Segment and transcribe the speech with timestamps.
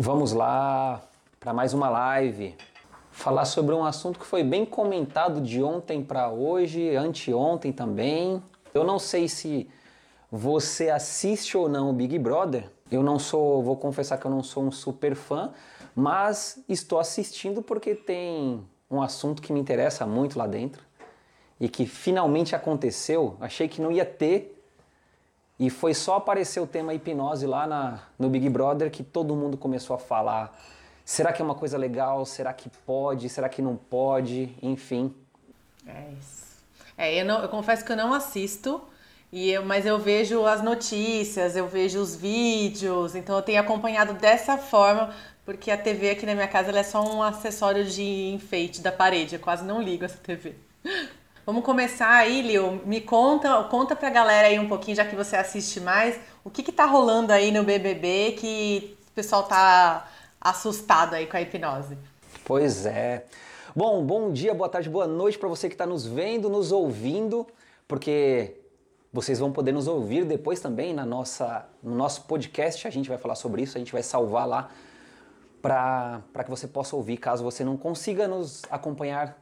[0.00, 1.02] Vamos lá
[1.40, 2.54] para mais uma live.
[3.10, 8.40] Falar sobre um assunto que foi bem comentado de ontem para hoje, anteontem também.
[8.72, 9.68] Eu não sei se
[10.30, 12.70] você assiste ou não o Big Brother.
[12.92, 15.50] Eu não sou, vou confessar que eu não sou um super fã,
[15.96, 20.80] mas estou assistindo porque tem um assunto que me interessa muito lá dentro
[21.58, 23.36] e que finalmente aconteceu.
[23.40, 24.57] Achei que não ia ter
[25.58, 29.56] e foi só aparecer o tema hipnose lá na, no Big Brother que todo mundo
[29.56, 30.56] começou a falar.
[31.04, 32.24] Será que é uma coisa legal?
[32.24, 33.28] Será que pode?
[33.28, 34.54] Será que não pode?
[34.62, 35.12] Enfim.
[35.86, 36.48] É isso.
[36.96, 38.80] É, eu, não, eu confesso que eu não assisto,
[39.32, 44.14] e eu, mas eu vejo as notícias, eu vejo os vídeos, então eu tenho acompanhado
[44.14, 48.80] dessa forma, porque a TV aqui na minha casa é só um acessório de enfeite
[48.80, 50.56] da parede, eu quase não ligo essa TV.
[51.48, 52.78] Vamos começar aí, Lil.
[52.84, 56.62] Me conta, conta pra galera aí um pouquinho, já que você assiste mais, o que
[56.62, 60.06] que tá rolando aí no BBB que o pessoal tá
[60.38, 61.96] assustado aí com a hipnose.
[62.44, 63.24] Pois é.
[63.74, 67.46] Bom, bom dia, boa tarde, boa noite para você que está nos vendo, nos ouvindo,
[67.88, 68.60] porque
[69.10, 72.86] vocês vão poder nos ouvir depois também na nossa, no nosso podcast.
[72.86, 74.68] A gente vai falar sobre isso, a gente vai salvar lá
[75.62, 79.34] para que você possa ouvir caso você não consiga nos acompanhar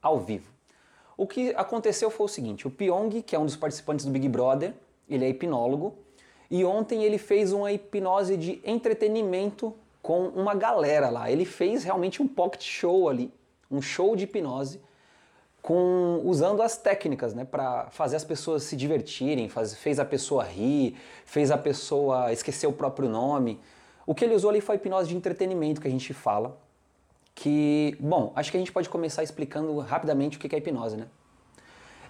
[0.00, 0.59] ao vivo.
[1.20, 4.26] O que aconteceu foi o seguinte: o Pyong, que é um dos participantes do Big
[4.26, 4.72] Brother,
[5.06, 5.94] ele é hipnólogo,
[6.50, 11.30] e ontem ele fez uma hipnose de entretenimento com uma galera lá.
[11.30, 13.30] Ele fez realmente um pocket show ali,
[13.70, 14.80] um show de hipnose,
[15.60, 20.42] com usando as técnicas, né, para fazer as pessoas se divertirem, faz, fez a pessoa
[20.42, 23.60] rir, fez a pessoa esquecer o próprio nome.
[24.06, 26.58] O que ele usou ali foi hipnose de entretenimento que a gente fala,
[27.34, 31.06] que, bom, acho que a gente pode começar explicando rapidamente o que é hipnose, né?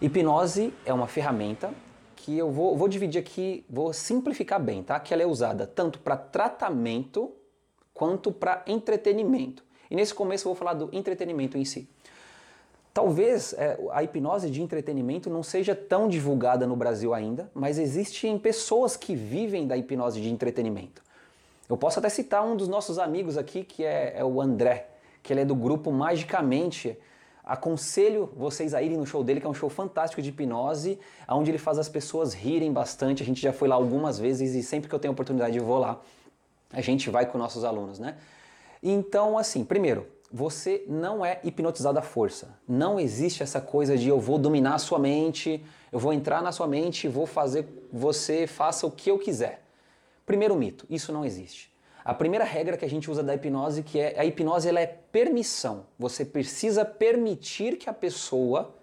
[0.00, 1.72] Hipnose é uma ferramenta
[2.16, 4.98] que eu vou, vou dividir aqui, vou simplificar bem, tá?
[4.98, 7.32] Que ela é usada tanto para tratamento
[7.94, 9.62] quanto para entretenimento.
[9.90, 11.88] E nesse começo eu vou falar do entretenimento em si.
[12.92, 18.38] Talvez é, a hipnose de entretenimento não seja tão divulgada no Brasil ainda, mas existem
[18.38, 21.02] pessoas que vivem da hipnose de entretenimento.
[21.68, 24.89] Eu posso até citar um dos nossos amigos aqui, que é, é o André
[25.22, 26.98] que ele é do grupo Magicamente.
[27.44, 30.98] Aconselho vocês a irem no show dele, que é um show fantástico de hipnose,
[31.28, 33.22] onde ele faz as pessoas rirem bastante.
[33.22, 35.78] A gente já foi lá algumas vezes e sempre que eu tenho oportunidade eu vou
[35.78, 36.00] lá.
[36.72, 38.16] A gente vai com nossos alunos, né?
[38.82, 42.56] Então, assim, primeiro, você não é hipnotizado à força.
[42.68, 46.52] Não existe essa coisa de eu vou dominar a sua mente, eu vou entrar na
[46.52, 49.64] sua mente vou fazer você faça o que eu quiser.
[50.24, 51.72] Primeiro mito, isso não existe.
[52.04, 54.86] A primeira regra que a gente usa da hipnose que é a hipnose ela é
[54.86, 55.86] permissão.
[55.98, 58.74] Você precisa permitir que a pessoa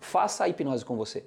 [0.00, 1.24] faça a hipnose com você.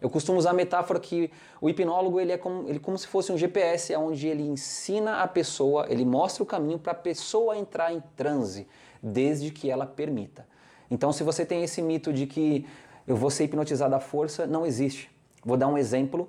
[0.00, 3.32] Eu costumo usar a metáfora que o hipnólogo ele é como, ele como se fosse
[3.32, 7.94] um GPS, onde ele ensina a pessoa, ele mostra o caminho para a pessoa entrar
[7.94, 8.68] em transe,
[9.02, 10.46] desde que ela permita.
[10.90, 12.66] Então, se você tem esse mito de que
[13.06, 15.10] eu vou ser hipnotizado à força, não existe.
[15.42, 16.28] Vou dar um exemplo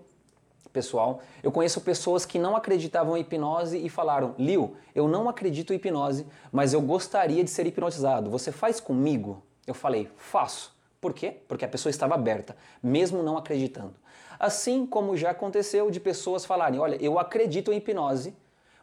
[0.70, 1.22] pessoal.
[1.42, 5.76] Eu conheço pessoas que não acreditavam em hipnose e falaram: Liu, eu não acredito em
[5.76, 8.30] hipnose, mas eu gostaria de ser hipnotizado.
[8.30, 9.44] Você faz comigo?
[9.66, 10.76] Eu falei: faço.
[11.00, 11.38] Por quê?
[11.48, 13.94] Porque a pessoa estava aberta, mesmo não acreditando.
[14.40, 18.36] Assim como já aconteceu de pessoas falarem: olha, eu acredito em hipnose,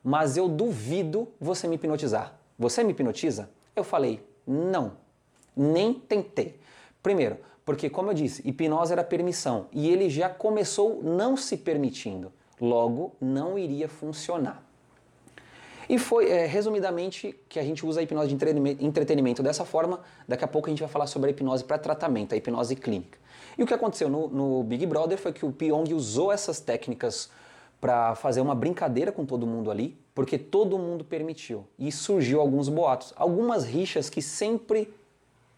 [0.03, 2.35] mas eu duvido você me hipnotizar.
[2.59, 3.51] Você me hipnotiza?
[3.75, 4.93] Eu falei: não,
[5.57, 6.61] nem tentei.
[7.03, 12.33] Primeiro, porque, como eu disse, hipnose era permissão e ele já começou não se permitindo,
[12.61, 14.63] logo não iria funcionar.
[15.89, 20.01] E foi, é, resumidamente, que a gente usa a hipnose de entretenimento dessa forma.
[20.27, 23.19] Daqui a pouco a gente vai falar sobre a hipnose para tratamento, a hipnose clínica.
[23.57, 27.31] E o que aconteceu no, no Big Brother foi que o Pyong usou essas técnicas
[27.81, 31.67] para fazer uma brincadeira com todo mundo ali, porque todo mundo permitiu.
[31.79, 34.93] E surgiu alguns boatos, algumas rixas que sempre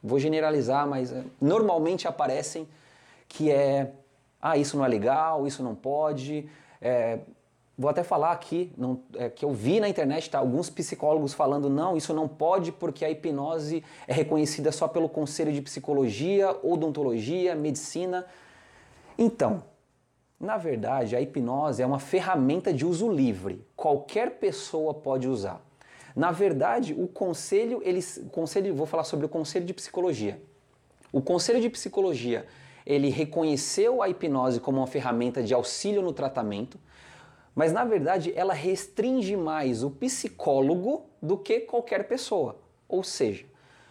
[0.03, 2.69] vou generalizar, mas é, normalmente aparecem
[3.29, 3.93] que é
[4.41, 6.49] ah, isso não é legal, isso não pode.
[6.81, 7.19] É,
[7.77, 11.69] vou até falar aqui não, é, que eu vi na internet tá, alguns psicólogos falando
[11.69, 17.55] não, isso não pode porque a hipnose é reconhecida só pelo Conselho de Psicologia, Odontologia,
[17.55, 18.25] Medicina.
[19.19, 19.63] Então,
[20.39, 23.65] na verdade, a hipnose é uma ferramenta de uso livre.
[23.75, 25.61] Qualquer pessoa pode usar.
[26.17, 30.41] Na verdade, o conselho, eles, o conselho, vou falar sobre o conselho de psicologia.
[31.13, 32.47] O conselho de psicologia,
[32.87, 36.81] ele reconheceu a hipnose como uma ferramenta de auxílio no tratamento,
[37.55, 42.57] mas na verdade ela restringe mais o psicólogo do que qualquer pessoa.
[42.89, 43.45] Ou seja,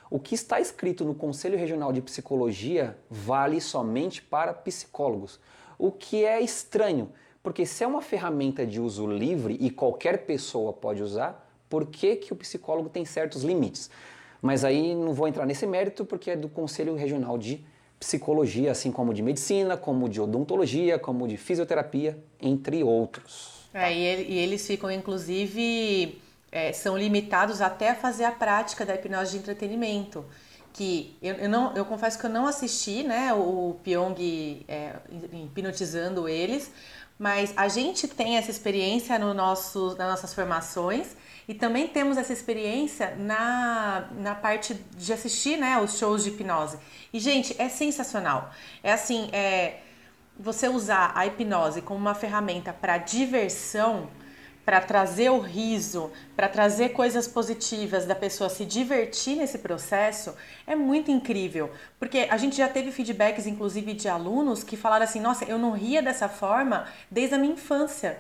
[0.09, 5.39] o que está escrito no Conselho Regional de Psicologia vale somente para psicólogos,
[5.77, 7.11] o que é estranho,
[7.43, 12.15] porque se é uma ferramenta de uso livre e qualquer pessoa pode usar, por que,
[12.15, 13.89] que o psicólogo tem certos limites.
[14.41, 17.65] Mas aí não vou entrar nesse mérito porque é do Conselho Regional de
[17.99, 23.69] Psicologia, assim como de medicina, como de odontologia, como de fisioterapia, entre outros.
[23.73, 26.21] É, e, eles ficam, inclusive,
[26.51, 30.25] é, são limitados até a fazer a prática da hipnose de entretenimento
[30.75, 34.95] que eu, eu, não, eu confesso que eu não assisti, né, o Pyong é,
[35.31, 36.69] hipnotizando eles,
[37.17, 41.15] mas a gente tem essa experiência no nosso, nas nossas formações
[41.47, 46.77] e também temos essa experiência na, na parte de assistir, né, os shows de hipnose.
[47.13, 48.51] E, gente, é sensacional.
[48.83, 49.79] É assim, é,
[50.37, 54.09] você usar a hipnose como uma ferramenta para diversão,
[54.65, 60.75] para trazer o riso, para trazer coisas positivas da pessoa se divertir nesse processo, é
[60.75, 61.71] muito incrível.
[61.99, 65.71] Porque a gente já teve feedbacks, inclusive, de alunos que falaram assim: nossa, eu não
[65.71, 68.19] ria dessa forma desde a minha infância.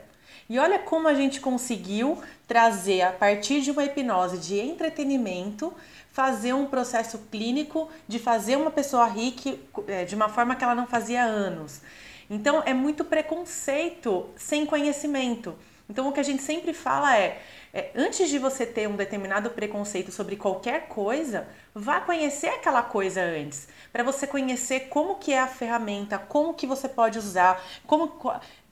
[0.49, 5.73] E olha como a gente conseguiu trazer, a partir de uma hipnose de entretenimento,
[6.11, 10.75] fazer um processo clínico de fazer uma pessoa que, é, de uma forma que ela
[10.75, 11.81] não fazia anos.
[12.29, 15.55] Então, é muito preconceito sem conhecimento.
[15.89, 17.41] Então, o que a gente sempre fala é,
[17.73, 23.21] é, antes de você ter um determinado preconceito sobre qualquer coisa, vá conhecer aquela coisa
[23.21, 28.07] antes, para você conhecer como que é a ferramenta, como que você pode usar, como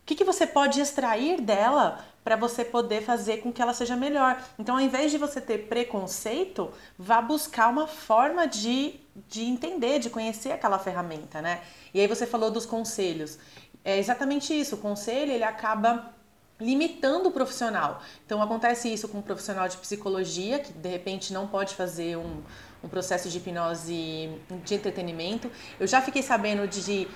[0.04, 3.96] o que, que você pode extrair dela para você poder fazer com que ela seja
[3.96, 4.42] melhor.
[4.60, 10.10] Então, ao invés de você ter preconceito, vá buscar uma forma de, de entender, de
[10.10, 11.62] conhecer aquela ferramenta, né?
[11.94, 13.40] E aí você falou dos conselhos.
[13.84, 14.76] É exatamente isso.
[14.76, 16.14] O conselho ele acaba
[16.60, 18.02] limitando o profissional.
[18.26, 22.42] Então acontece isso com um profissional de psicologia que de repente não pode fazer um,
[22.84, 24.30] um processo de hipnose
[24.64, 25.50] de entretenimento.
[25.80, 27.08] Eu já fiquei sabendo de, de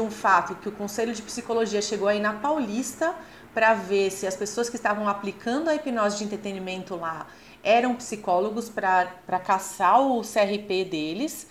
[0.00, 3.14] um fato que o Conselho de Psicologia chegou aí na Paulista
[3.52, 7.26] para ver se as pessoas que estavam aplicando a hipnose de entretenimento lá
[7.62, 11.46] eram psicólogos para caçar o CRP deles.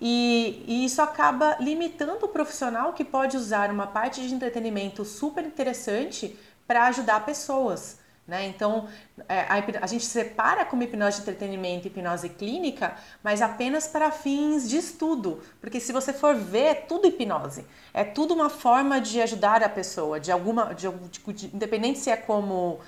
[0.00, 5.44] E, e, isso acaba limitando o profissional que pode usar uma parte de entretenimento super
[5.44, 6.36] interessante
[6.66, 8.01] para ajudar pessoas.
[8.32, 8.46] Né?
[8.46, 8.88] Então,
[9.28, 14.70] é, a, gente separa como hipnose de entretenimento e hipnose clínica, mas apenas para fins
[14.70, 15.42] de estudo.
[15.60, 17.66] Porque se você for ver, é tudo hipnose.
[17.92, 20.74] É tudo uma forma de ajudar a pessoa, de alguma.
[20.74, 22.80] De, de, de, independente se é como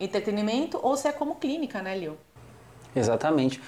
[0.00, 2.18] entretenimento ou se é como clínica, né, Lil?
[2.96, 3.60] Exatamente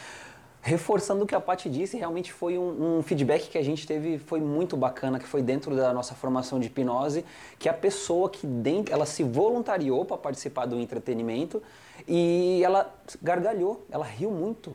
[0.62, 4.18] reforçando o que a Paty disse, realmente foi um, um, feedback que a gente teve,
[4.18, 7.24] foi muito bacana, que foi dentro da nossa formação de hipnose,
[7.58, 11.62] que a pessoa que dentro, ela se voluntariou para participar do entretenimento
[12.06, 14.74] e ela gargalhou, ela riu muito.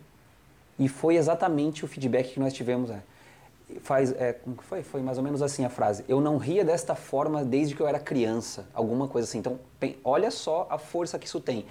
[0.78, 2.90] E foi exatamente o feedback que nós tivemos.
[2.90, 3.00] É.
[3.82, 4.84] Faz, é, como que foi?
[4.84, 6.04] Foi mais ou menos assim a frase.
[6.08, 9.38] Eu não ria desta forma desde que eu era criança, alguma coisa assim.
[9.38, 9.60] Então,
[10.04, 11.66] olha só a força que isso tem.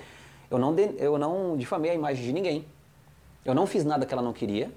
[0.50, 2.64] Eu não, eu não difamei a imagem de ninguém
[3.44, 4.70] eu não fiz nada que ela não queria,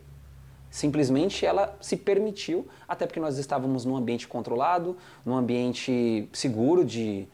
[0.70, 7.28] simplesmente ela se permitiu, até porque nós estávamos num ambiente controlado, num ambiente seguro de,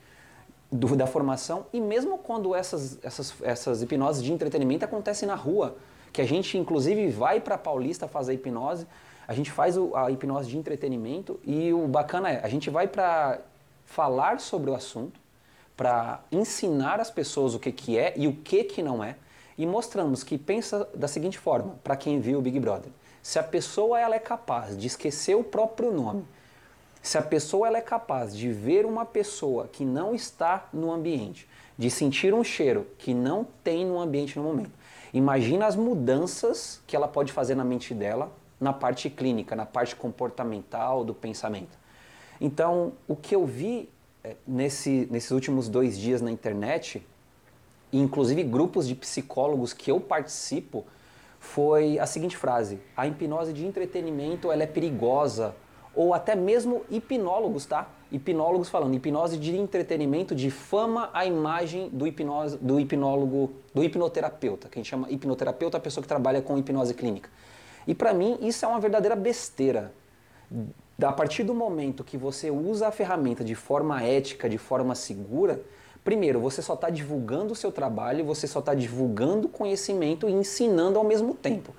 [0.71, 5.75] do, da formação, e mesmo quando essas, essas, essas hipnoses de entretenimento acontecem na rua,
[6.11, 8.85] que a gente inclusive vai para Paulista fazer hipnose,
[9.27, 11.39] a gente faz o, a hipnose de entretenimento.
[11.43, 13.39] E o bacana é, a gente vai para
[13.85, 15.19] falar sobre o assunto,
[15.75, 19.15] para ensinar as pessoas o que, que é e o que, que não é,
[19.57, 22.91] e mostramos que pensa da seguinte forma, para quem viu o Big Brother.
[23.21, 26.25] Se a pessoa ela é capaz de esquecer o próprio nome,
[27.01, 31.47] se a pessoa ela é capaz de ver uma pessoa que não está no ambiente,
[31.77, 34.71] de sentir um cheiro que não tem no ambiente no momento,
[35.13, 39.95] imagina as mudanças que ela pode fazer na mente dela na parte clínica, na parte
[39.95, 41.77] comportamental do pensamento.
[42.39, 43.89] Então, o que eu vi
[44.23, 47.05] é, nesse, nesses últimos dois dias na internet
[47.97, 50.85] inclusive grupos de psicólogos que eu participo,
[51.39, 55.55] foi a seguinte frase: a hipnose de entretenimento ela é perigosa,
[55.95, 57.87] ou até mesmo hipnólogos, tá?
[58.11, 64.79] Hipnólogos falando, hipnose de entretenimento difama a imagem do, hipnose, do hipnólogo, do hipnoterapeuta, que
[64.79, 67.29] a gente chama hipnoterapeuta, a pessoa que trabalha com hipnose clínica.
[67.87, 69.91] E para mim isso é uma verdadeira besteira.
[71.01, 75.61] A partir do momento que você usa a ferramenta de forma ética, de forma segura,
[76.03, 80.99] Primeiro, você só está divulgando o seu trabalho, você só está divulgando conhecimento e ensinando
[80.99, 81.73] ao mesmo tempo.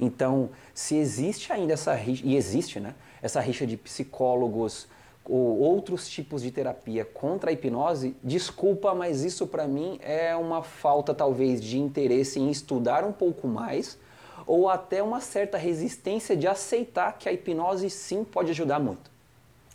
[0.00, 2.94] Então, se existe ainda essa e existe, né?
[3.20, 4.88] Essa rixa de psicólogos
[5.24, 10.62] ou outros tipos de terapia contra a hipnose, desculpa, mas isso para mim é uma
[10.62, 13.98] falta talvez de interesse em estudar um pouco mais
[14.46, 19.15] ou até uma certa resistência de aceitar que a hipnose sim pode ajudar muito.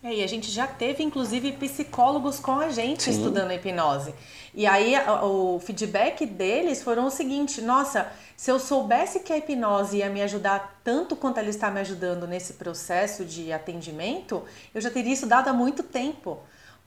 [0.04, 3.12] É, e a gente já teve, inclusive, psicólogos com a gente Sim.
[3.12, 4.16] estudando a hipnose.
[4.54, 9.98] E aí o feedback deles foram o seguinte: nossa, se eu soubesse que a hipnose
[9.98, 14.44] ia me ajudar tanto quanto ela está me ajudando nesse processo de atendimento,
[14.74, 16.40] eu já teria estudado há muito tempo.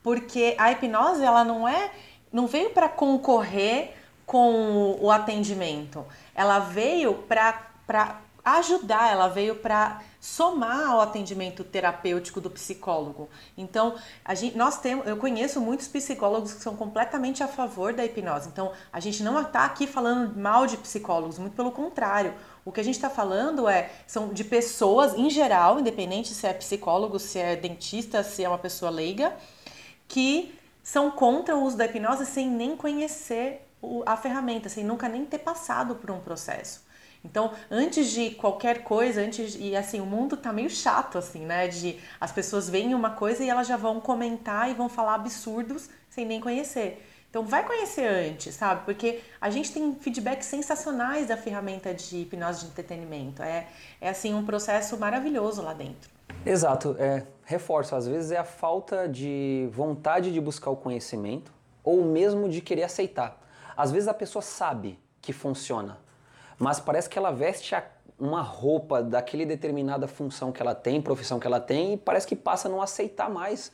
[0.02, 1.92] Porque a hipnose, ela não é.
[2.32, 3.94] não veio para concorrer
[4.26, 6.04] com o atendimento.
[6.34, 13.28] Ela veio para ajudar, ela veio para somar ao atendimento terapêutico do psicólogo.
[13.58, 13.94] Então,
[14.34, 18.48] gente, nós temos, eu conheço muitos psicólogos que são completamente a favor da hipnose.
[18.48, 22.32] Então, a gente não está aqui falando mal de psicólogos, muito pelo contrário.
[22.64, 26.54] O que a gente está falando é são de pessoas em geral, independente se é
[26.54, 29.36] psicólogo, se é dentista, se é uma pessoa leiga,
[30.08, 33.68] que são contra o uso da hipnose sem nem conhecer
[34.06, 36.83] a ferramenta, sem nunca nem ter passado por um processo.
[37.24, 41.68] Então, antes de qualquer coisa, antes e assim, o mundo tá meio chato assim, né,
[41.68, 45.88] de as pessoas veem uma coisa e elas já vão comentar e vão falar absurdos
[46.10, 47.02] sem nem conhecer.
[47.30, 48.84] Então, vai conhecer antes, sabe?
[48.84, 53.42] Porque a gente tem feedbacks sensacionais da ferramenta de hipnose de entretenimento.
[53.42, 53.66] É,
[54.00, 56.08] é assim um processo maravilhoso lá dentro.
[56.46, 56.94] Exato.
[56.96, 61.52] É, reforço, às vezes é a falta de vontade de buscar o conhecimento
[61.82, 63.42] ou mesmo de querer aceitar.
[63.76, 65.98] Às vezes a pessoa sabe que funciona,
[66.58, 67.74] mas parece que ela veste
[68.18, 72.36] uma roupa daquele determinada função que ela tem, profissão que ela tem, e parece que
[72.36, 73.72] passa a não aceitar mais.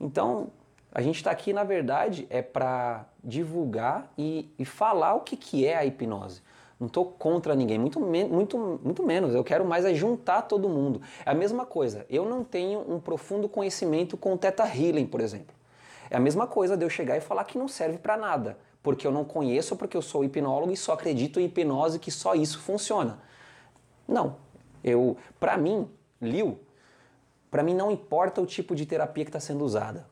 [0.00, 0.48] Então,
[0.94, 5.66] a gente está aqui, na verdade, é para divulgar e, e, falar o que, que
[5.66, 6.42] é a hipnose.
[6.78, 9.34] Não estou contra ninguém, muito, muito, muito menos.
[9.34, 11.00] Eu quero mais é juntar todo mundo.
[11.24, 12.04] É a mesma coisa.
[12.10, 15.54] Eu não tenho um profundo conhecimento com o Theta Healing, por exemplo.
[16.10, 19.06] É a mesma coisa de eu chegar e falar que não serve para nada porque
[19.06, 22.58] eu não conheço, porque eu sou hipnólogo e só acredito em hipnose que só isso
[22.60, 23.18] funciona.
[24.06, 24.36] Não.
[24.82, 25.88] Eu, para mim,
[26.20, 26.58] Liu,
[27.50, 30.06] para mim não importa o tipo de terapia que está sendo usada.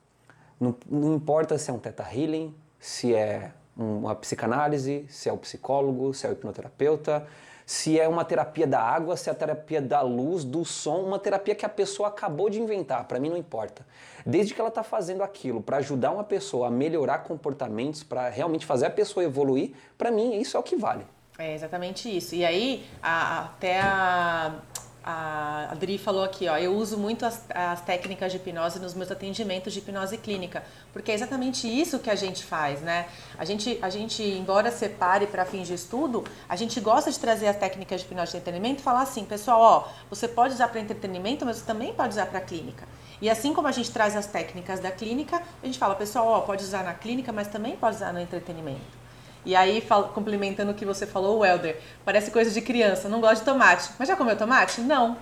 [0.59, 5.39] Não, não, importa se é um teta healing, se é uma psicanálise, se é o
[5.39, 7.27] psicólogo, se é o hipnoterapeuta,
[7.71, 11.21] se é uma terapia da água, se é a terapia da luz, do som, uma
[11.21, 13.87] terapia que a pessoa acabou de inventar, para mim não importa.
[14.27, 18.67] Desde que ela está fazendo aquilo para ajudar uma pessoa a melhorar comportamentos, para realmente
[18.67, 21.07] fazer a pessoa evoluir, para mim isso é o que vale.
[21.39, 22.35] É exatamente isso.
[22.35, 24.57] E aí, a, até a,
[25.03, 29.11] a Adri falou aqui, ó, eu uso muito as, as, técnicas de hipnose nos meus
[29.11, 33.07] atendimentos de hipnose clínica, porque é exatamente isso que a gente faz, né?
[33.39, 37.47] A gente, a gente embora separe para fins de estudo, a gente gosta de trazer
[37.47, 40.81] as técnicas de hipnose de entretenimento e falar assim, pessoal, ó, você pode usar para
[40.81, 42.87] entretenimento, mas você também pode usar para clínica.
[43.23, 46.41] E assim como a gente traz as técnicas da clínica, a gente fala, pessoal, ó,
[46.41, 49.00] pode usar na clínica, mas também pode usar no entretenimento.
[49.45, 49.83] E aí,
[50.15, 53.91] complementando o que você falou, o Helder, parece coisa de criança, não gosta de tomate.
[53.99, 54.81] Mas já comeu tomate?
[54.81, 55.17] Não.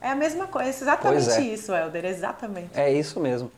[0.00, 1.40] É a mesma coisa, exatamente é.
[1.40, 2.70] isso, Helder, exatamente.
[2.74, 3.50] É isso mesmo.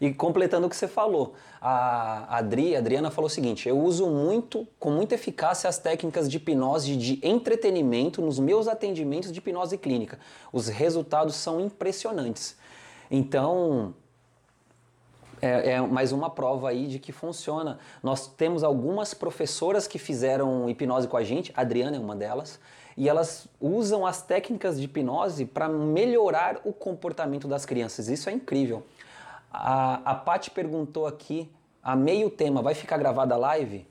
[0.00, 4.06] E completando o que você falou, a Adri, a Adriana falou o seguinte: eu uso
[4.08, 9.76] muito, com muita eficácia, as técnicas de hipnose de entretenimento nos meus atendimentos de hipnose
[9.76, 10.18] clínica.
[10.52, 12.56] Os resultados são impressionantes.
[13.10, 13.94] Então,
[15.40, 17.78] é, é, mais uma prova aí de que funciona.
[18.02, 22.60] Nós temos algumas professoras que fizeram hipnose com a gente, a Adriana é uma delas,
[22.96, 28.08] e elas usam as técnicas de hipnose para melhorar o comportamento das crianças.
[28.08, 28.84] Isso é incrível.
[29.52, 31.50] A, a Paty perguntou aqui,
[31.82, 33.86] a meio tema, vai ficar gravada a live?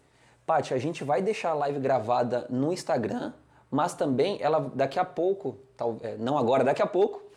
[0.45, 3.33] Paty, a gente vai deixar a live gravada no Instagram,
[3.69, 7.28] mas também ela daqui a pouco, tal, é, não agora, daqui a pouco,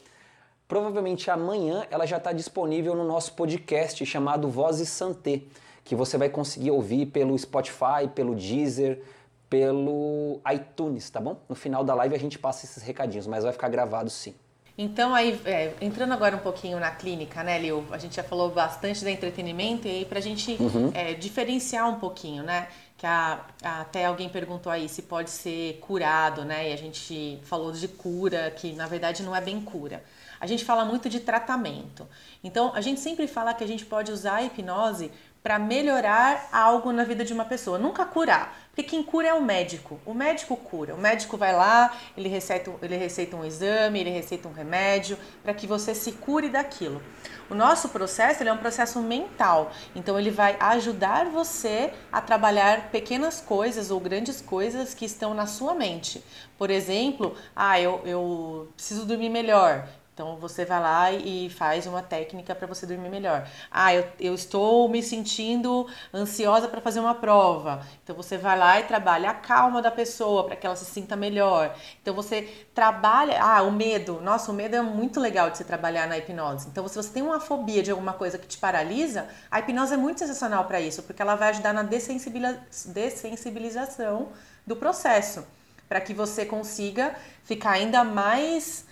[0.73, 5.43] Provavelmente amanhã ela já está disponível no nosso podcast chamado Vozes Santé,
[5.85, 9.03] que você vai conseguir ouvir pelo Spotify, pelo Deezer,
[9.51, 11.37] pelo iTunes, tá bom?
[11.47, 14.35] No final da live a gente passa esses recadinhos, mas vai ficar gravado sim.
[14.79, 17.85] Então, aí, é, entrando agora um pouquinho na clínica, né, Lil?
[17.91, 20.91] A gente já falou bastante do entretenimento e aí pra gente uhum.
[20.95, 22.69] é, diferenciar um pouquinho, né?
[22.97, 26.71] Que a, a, até alguém perguntou aí se pode ser curado, né?
[26.71, 30.03] E a gente falou de cura, que na verdade não é bem cura
[30.43, 32.05] a gente fala muito de tratamento.
[32.43, 35.09] Então, a gente sempre fala que a gente pode usar a hipnose
[35.41, 38.59] para melhorar algo na vida de uma pessoa, nunca curar.
[38.71, 40.01] Porque quem cura é o médico.
[40.05, 40.97] O médico cura.
[40.97, 45.55] O médico vai lá, ele receita, ele receita um exame, ele receita um remédio para
[45.55, 47.01] que você se cure daquilo.
[47.49, 53.41] O nosso processo é um processo mental, então ele vai ajudar você a trabalhar pequenas
[53.41, 56.25] coisas ou grandes coisas que estão na sua mente.
[56.59, 59.87] Por exemplo, ah, eu, eu preciso dormir melhor.
[60.15, 63.49] Então você vai lá e faz uma técnica para você dormir melhor.
[63.71, 67.83] Ah, eu, eu estou me sentindo ansiosa para fazer uma prova.
[68.05, 71.17] Então você vai lá e trabalha a calma da pessoa para que ela se sinta
[71.17, 71.75] melhor.
[72.03, 72.43] Então você
[72.75, 73.43] trabalha.
[73.43, 74.21] Ah, o medo.
[74.21, 76.69] Nossa, o medo é muito legal de se trabalhar na hipnose.
[76.69, 79.97] Então, se você tem uma fobia de alguma coisa que te paralisa, a hipnose é
[79.97, 84.29] muito sensacional para isso, porque ela vai ajudar na dessensibilização
[84.67, 85.47] do processo,
[85.89, 87.15] para que você consiga
[87.45, 88.85] ficar ainda mais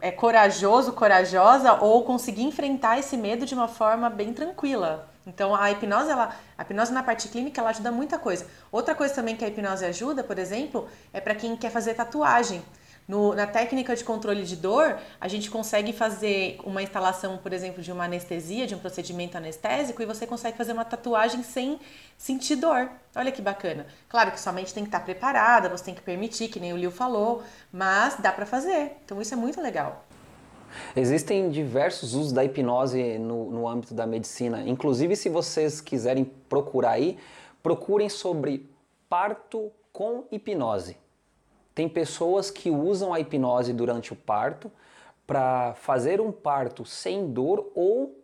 [0.00, 5.08] é, corajoso, corajosa ou conseguir enfrentar esse medo de uma forma bem tranquila.
[5.26, 8.46] Então a hipnose, ela, a hipnose na parte clínica, ela ajuda muita coisa.
[8.70, 12.62] Outra coisa também que a hipnose ajuda, por exemplo, é para quem quer fazer tatuagem.
[13.06, 17.82] No, na técnica de controle de dor, a gente consegue fazer uma instalação, por exemplo,
[17.82, 21.78] de uma anestesia, de um procedimento anestésico, e você consegue fazer uma tatuagem sem
[22.16, 22.90] sentir dor.
[23.14, 23.86] Olha que bacana.
[24.08, 26.76] Claro que sua mente tem que estar preparada, você tem que permitir, que nem o
[26.76, 28.92] Liu falou, mas dá para fazer.
[29.04, 30.06] Então isso é muito legal.
[30.96, 34.62] Existem diversos usos da hipnose no, no âmbito da medicina.
[34.66, 37.18] Inclusive, se vocês quiserem procurar aí,
[37.62, 38.68] procurem sobre
[39.08, 40.96] parto com hipnose.
[41.74, 44.70] Tem pessoas que usam a hipnose durante o parto
[45.26, 48.20] para fazer um parto sem dor ou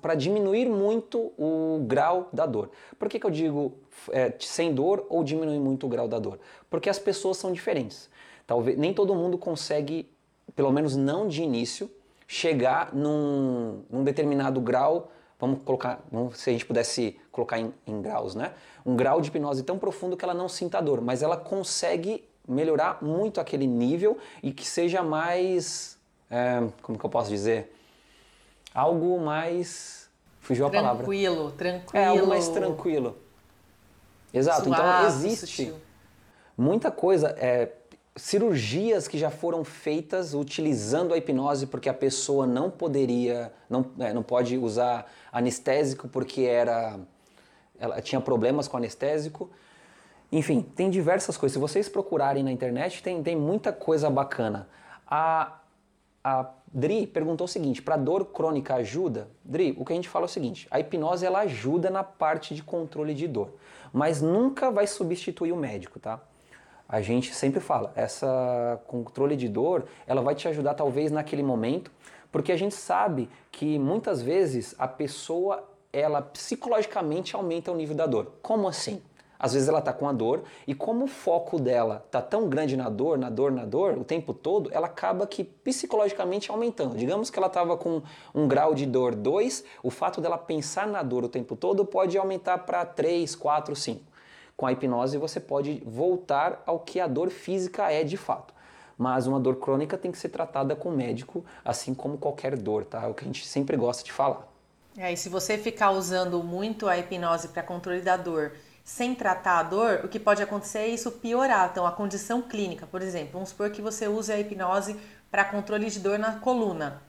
[0.00, 2.70] para diminuir muito o grau da dor.
[2.98, 3.74] Por que, que eu digo
[4.10, 6.38] é, sem dor ou diminuir muito o grau da dor?
[6.70, 8.08] Porque as pessoas são diferentes.
[8.46, 10.08] Talvez nem todo mundo consegue,
[10.54, 11.90] pelo menos não de início,
[12.28, 15.10] chegar num, num determinado grau.
[15.38, 18.54] Vamos colocar, vamos, se a gente pudesse colocar em, em graus, né?
[18.84, 23.02] Um grau de hipnose tão profundo que ela não sinta dor, mas ela consegue melhorar
[23.02, 25.98] muito aquele nível e que seja mais.
[26.30, 27.74] É, como que eu posso dizer?
[28.74, 30.08] Algo mais.
[30.40, 30.98] Fugiu a palavra.
[30.98, 32.04] Tranquilo, tranquilo.
[32.04, 33.16] É algo mais tranquilo.
[34.32, 34.68] Exato.
[34.68, 35.74] Então, Suave, então existe sutil.
[36.56, 37.34] muita coisa.
[37.38, 37.72] É,
[38.16, 44.12] cirurgias que já foram feitas utilizando a hipnose porque a pessoa não poderia, não, é,
[44.12, 46.98] não pode usar anestésico porque era,
[47.78, 49.50] ela tinha problemas com anestésico
[50.30, 51.54] enfim, tem diversas coisas.
[51.54, 54.68] Se vocês procurarem na internet, tem, tem muita coisa bacana.
[55.06, 55.60] A,
[56.22, 59.28] a Dri perguntou o seguinte: para dor crônica ajuda?
[59.44, 62.54] Dri, o que a gente fala é o seguinte: a hipnose ela ajuda na parte
[62.54, 63.54] de controle de dor,
[63.92, 66.20] mas nunca vai substituir o médico, tá?
[66.88, 71.90] A gente sempre fala, essa controle de dor, ela vai te ajudar talvez naquele momento,
[72.30, 78.06] porque a gente sabe que muitas vezes a pessoa ela psicologicamente aumenta o nível da
[78.06, 78.34] dor.
[78.40, 79.02] Como assim?
[79.38, 82.76] Às vezes ela está com a dor e como o foco dela está tão grande
[82.76, 86.96] na dor, na dor, na dor, o tempo todo, ela acaba que psicologicamente aumentando.
[86.96, 88.02] Digamos que ela estava com
[88.34, 92.16] um grau de dor 2, o fato dela pensar na dor o tempo todo pode
[92.16, 94.00] aumentar para 3, 4, 5.
[94.56, 98.54] Com a hipnose você pode voltar ao que a dor física é de fato.
[98.96, 103.02] Mas uma dor crônica tem que ser tratada com médico, assim como qualquer dor, tá?
[103.02, 104.48] É o que a gente sempre gosta de falar.
[104.96, 108.52] É, e se você ficar usando muito a hipnose para controle da dor
[108.86, 111.70] sem tratar a dor, o que pode acontecer é isso piorar.
[111.72, 114.96] Então, a condição clínica, por exemplo, vamos supor que você use a hipnose
[115.28, 117.02] para controle de dor na coluna.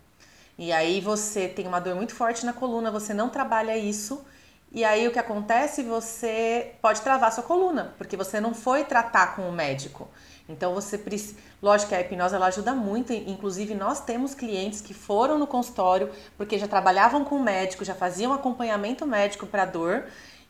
[0.57, 4.25] E aí você tem uma dor muito forte na coluna, você não trabalha isso,
[4.71, 5.83] e aí o que acontece?
[5.83, 10.07] Você pode travar sua coluna, porque você não foi tratar com o médico.
[10.49, 11.37] Então você precisa.
[11.61, 16.09] Lógico que a hipnose ela ajuda muito, inclusive nós temos clientes que foram no consultório
[16.35, 20.05] porque já trabalhavam com o médico, já faziam acompanhamento médico para dor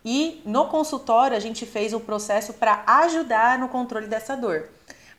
[0.09, 4.69] e no consultório a gente fez o processo para ajudar no controle dessa dor.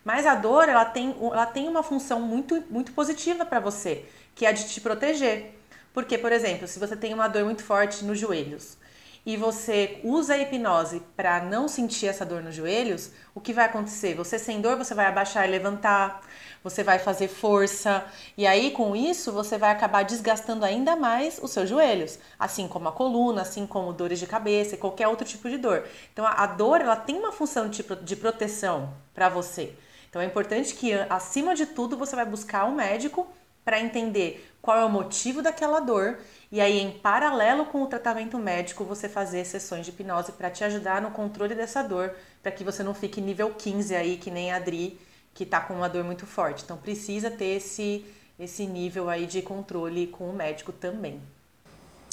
[0.02, 4.46] Mas a dor ela tem, ela tem uma função muito, muito positiva para você, que
[4.46, 5.60] é a de te proteger.
[5.92, 8.78] Porque, por exemplo, se você tem uma dor muito forte nos joelhos
[9.26, 13.66] e você usa a hipnose para não sentir essa dor nos joelhos, o que vai
[13.66, 14.14] acontecer?
[14.14, 16.22] Você sem dor, você vai abaixar e levantar,
[16.68, 18.04] você vai fazer força,
[18.36, 22.88] e aí com isso você vai acabar desgastando ainda mais os seus joelhos, assim como
[22.88, 25.84] a coluna, assim como dores de cabeça e qualquer outro tipo de dor.
[26.12, 29.74] Então a, dor ela tem uma função de, de proteção para você.
[30.08, 33.26] Então é importante que acima de tudo você vai buscar um médico
[33.64, 36.18] para entender qual é o motivo daquela dor
[36.50, 40.64] e aí em paralelo com o tratamento médico você fazer sessões de hipnose para te
[40.64, 44.50] ajudar no controle dessa dor, para que você não fique nível 15 aí que nem
[44.50, 44.98] a Adri
[45.38, 46.64] que está com uma dor muito forte.
[46.64, 48.04] Então precisa ter esse,
[48.40, 51.22] esse nível aí de controle com o médico também.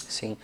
[0.07, 0.37] Sim.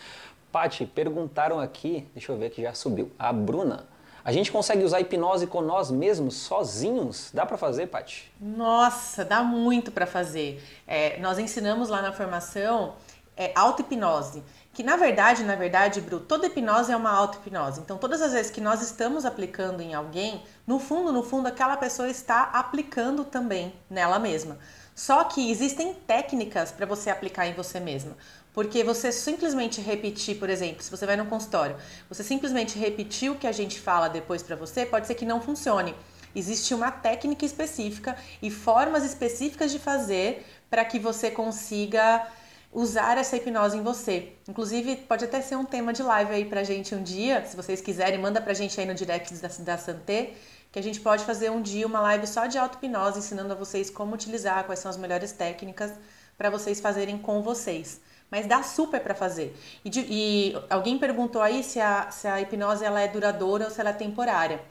[0.52, 3.12] Pati, perguntaram aqui, deixa eu ver que já subiu.
[3.20, 3.86] A Bruna,
[4.26, 7.30] a gente consegue usar hipnose com nós mesmos, sozinhos?
[7.32, 8.34] Dá para fazer, Pati?
[8.42, 10.60] Nossa, dá muito para fazer.
[10.88, 12.96] É, nós ensinamos lá na formação
[13.42, 14.44] é, auto-hipnose.
[14.72, 17.82] Que na verdade, na verdade, Bru, toda hipnose é uma auto-hipnose.
[17.82, 21.76] Então, todas as vezes que nós estamos aplicando em alguém, no fundo, no fundo, aquela
[21.76, 24.60] pessoa está aplicando também nela mesma.
[24.94, 28.16] Só que existem técnicas para você aplicar em você mesma.
[28.54, 31.76] Porque você simplesmente repetir, por exemplo, se você vai no consultório,
[32.08, 35.42] você simplesmente repetir o que a gente fala depois para você, pode ser que não
[35.42, 35.96] funcione.
[36.36, 42.26] Existe uma técnica específica e formas específicas de fazer para que você consiga
[42.72, 44.34] usar essa hipnose em você.
[44.48, 47.82] Inclusive, pode até ser um tema de live aí pra gente um dia, se vocês
[47.82, 50.34] quiserem, manda pra gente aí no direct da, da Santé,
[50.72, 53.90] que a gente pode fazer um dia uma live só de auto-hipnose, ensinando a vocês
[53.90, 55.92] como utilizar, quais são as melhores técnicas
[56.38, 58.00] para vocês fazerem com vocês.
[58.30, 59.54] Mas dá super para fazer.
[59.84, 63.72] E, de, e, alguém perguntou aí se a, se a hipnose ela é duradoura ou
[63.72, 64.62] se ela é temporária.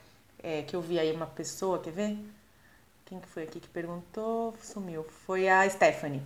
[0.42, 2.18] É, que eu vi aí uma pessoa, quer ver?
[3.04, 4.54] Quem que foi aqui que perguntou?
[4.62, 5.04] Sumiu.
[5.26, 6.22] Foi a Stephanie.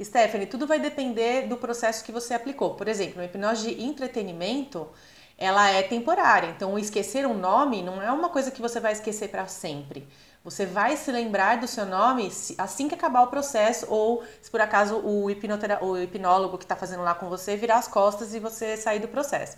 [0.00, 2.74] Stephanie, tudo vai depender do processo que você aplicou.
[2.74, 4.88] Por exemplo, a hipnose de entretenimento,
[5.38, 6.48] ela é temporária.
[6.48, 10.08] Então, esquecer um nome não é uma coisa que você vai esquecer para sempre.
[10.44, 14.60] Você vai se lembrar do seu nome assim que acabar o processo, ou se por
[14.60, 18.76] acaso o, o hipnólogo que está fazendo lá com você virar as costas e você
[18.76, 19.56] sair do processo.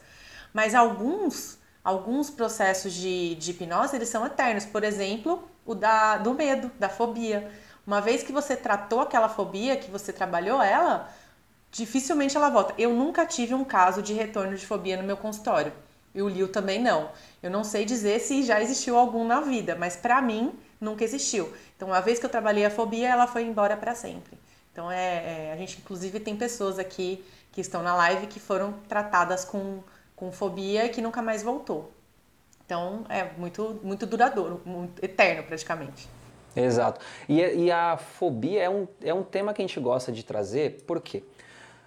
[0.53, 4.67] Mas alguns, alguns processos de, de hipnose eles são eternos.
[4.67, 7.51] Por exemplo, o da, do medo, da fobia.
[7.87, 11.09] Uma vez que você tratou aquela fobia, que você trabalhou ela,
[11.71, 12.75] dificilmente ela volta.
[12.79, 15.73] Eu nunca tive um caso de retorno de fobia no meu consultório.
[16.15, 17.11] E o Liu também não.
[17.43, 21.53] Eu não sei dizer se já existiu algum na vida, mas para mim nunca existiu.
[21.77, 24.39] Então, uma vez que eu trabalhei a fobia, ela foi embora para sempre.
[24.73, 28.73] Então, é, é, a gente inclusive tem pessoas aqui que estão na live que foram
[28.89, 29.83] tratadas com,
[30.15, 31.93] com fobia e que nunca mais voltou.
[32.65, 36.09] Então, é muito, muito duradouro, muito eterno praticamente.
[36.57, 37.01] Exato.
[37.29, 40.83] E, e, a fobia é um, é um tema que a gente gosta de trazer,
[40.87, 41.25] por quê?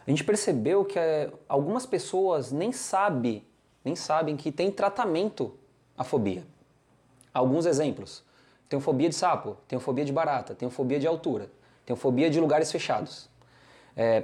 [0.06, 3.46] A gente percebeu que é, algumas pessoas nem, sabe,
[3.84, 5.54] nem sabem que tem tratamento
[5.98, 6.46] a fobia.
[7.34, 8.24] Alguns exemplos.
[8.70, 11.50] Tenho fobia de sapo, tenho fobia de barata, tenho fobia de altura,
[11.86, 13.30] tenho fobia de lugares fechados.
[13.96, 14.24] É,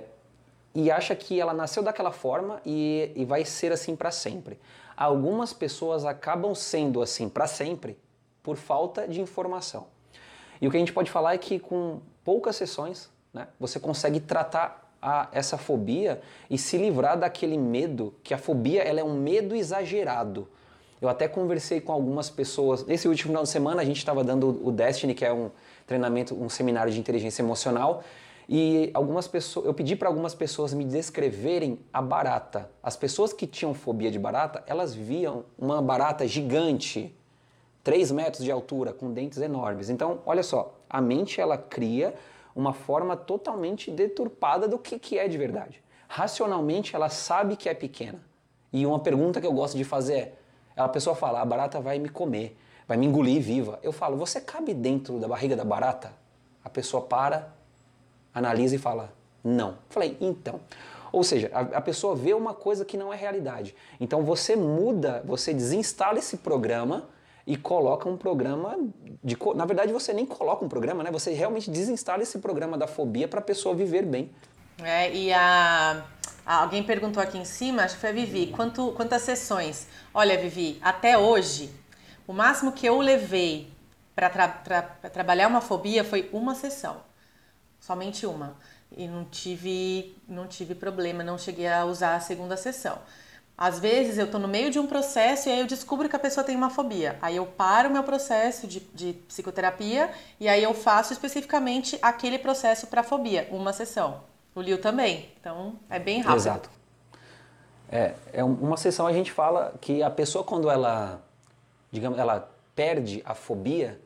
[0.75, 4.59] e acha que ela nasceu daquela forma e, e vai ser assim para sempre.
[4.97, 7.97] Algumas pessoas acabam sendo assim para sempre
[8.41, 9.92] por falta de informação.
[10.63, 14.21] E o que a gente pode falar é que com poucas sessões, né, você consegue
[14.21, 19.13] tratar a, essa fobia e se livrar daquele medo, que a fobia ela é um
[19.13, 20.47] medo exagerado.
[21.01, 22.85] Eu até conversei com algumas pessoas.
[22.85, 25.51] Nesse último final de semana a gente estava dando o Destiny, que é um
[25.85, 28.01] treinamento, um seminário de inteligência emocional,
[28.47, 32.69] e algumas pessoas, eu pedi para algumas pessoas me descreverem a barata.
[32.81, 37.13] As pessoas que tinham fobia de barata, elas viam uma barata gigante,
[37.83, 39.89] 3 metros de altura, com dentes enormes.
[39.89, 42.13] Então, olha só, a mente ela cria
[42.55, 45.83] uma forma totalmente deturpada do que, que é de verdade.
[46.07, 48.21] Racionalmente, ela sabe que é pequena.
[48.71, 50.33] E uma pergunta que eu gosto de fazer é:
[50.77, 53.79] a pessoa fala, a barata vai me comer, vai me engolir viva.
[53.83, 56.13] Eu falo, você cabe dentro da barriga da barata?
[56.63, 57.53] A pessoa para,
[58.33, 59.69] analisa e fala, não.
[59.69, 60.59] Eu falei, então.
[61.11, 63.75] Ou seja, a, a, pessoa vê uma coisa que não é realidade.
[63.99, 67.07] Então você muda, você desinstala esse programa
[67.45, 68.77] e coloca um programa
[69.23, 69.37] de.
[69.55, 71.11] Na verdade, você nem coloca um programa, né?
[71.11, 74.31] Você realmente desinstala esse programa da fobia para a pessoa viver bem.
[74.81, 76.03] É, e a,
[76.45, 79.87] alguém perguntou aqui em cima, acho que foi a Vivi, quanto, quantas sessões?
[80.13, 81.69] Olha, Vivi, até hoje,
[82.25, 83.71] o máximo que eu levei
[84.15, 86.97] para tra, trabalhar uma fobia foi uma sessão.
[87.79, 88.55] Somente uma.
[88.95, 92.99] E não tive, não tive problema, não cheguei a usar a segunda sessão.
[93.57, 96.19] Às vezes eu estou no meio de um processo e aí eu descubro que a
[96.19, 97.17] pessoa tem uma fobia.
[97.21, 102.39] Aí eu paro o meu processo de, de psicoterapia e aí eu faço especificamente aquele
[102.39, 104.21] processo para fobia, uma sessão.
[104.55, 105.29] O Liu também.
[105.39, 106.37] Então é bem rápido.
[106.37, 106.69] Exato.
[107.91, 111.21] É, é uma sessão a gente fala que a pessoa quando ela,
[111.91, 114.01] digamos, ela perde a fobia,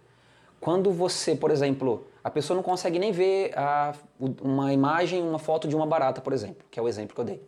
[0.59, 5.69] quando você, por exemplo, a pessoa não consegue nem ver a, uma imagem, uma foto
[5.69, 7.41] de uma barata, por exemplo, que é o exemplo que eu dei.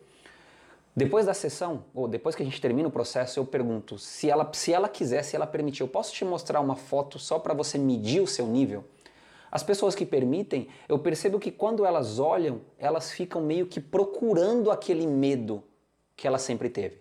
[0.94, 4.50] Depois da sessão, ou depois que a gente termina o processo, eu pergunto se ela,
[4.52, 7.78] se ela quiser, se ela permitir, eu posso te mostrar uma foto só para você
[7.78, 8.84] medir o seu nível?
[9.52, 14.70] As pessoas que permitem, eu percebo que quando elas olham, elas ficam meio que procurando
[14.70, 15.62] aquele medo
[16.16, 16.98] que ela sempre teve.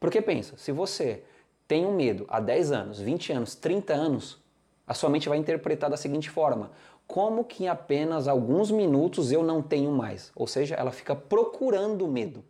[0.00, 1.22] Porque pensa, se você
[1.66, 4.38] tem um medo há 10 anos, 20 anos, 30 anos,
[4.86, 6.72] a sua mente vai interpretar da seguinte forma:
[7.06, 10.32] como que em apenas alguns minutos eu não tenho mais?
[10.34, 12.44] Ou seja, ela fica procurando o medo.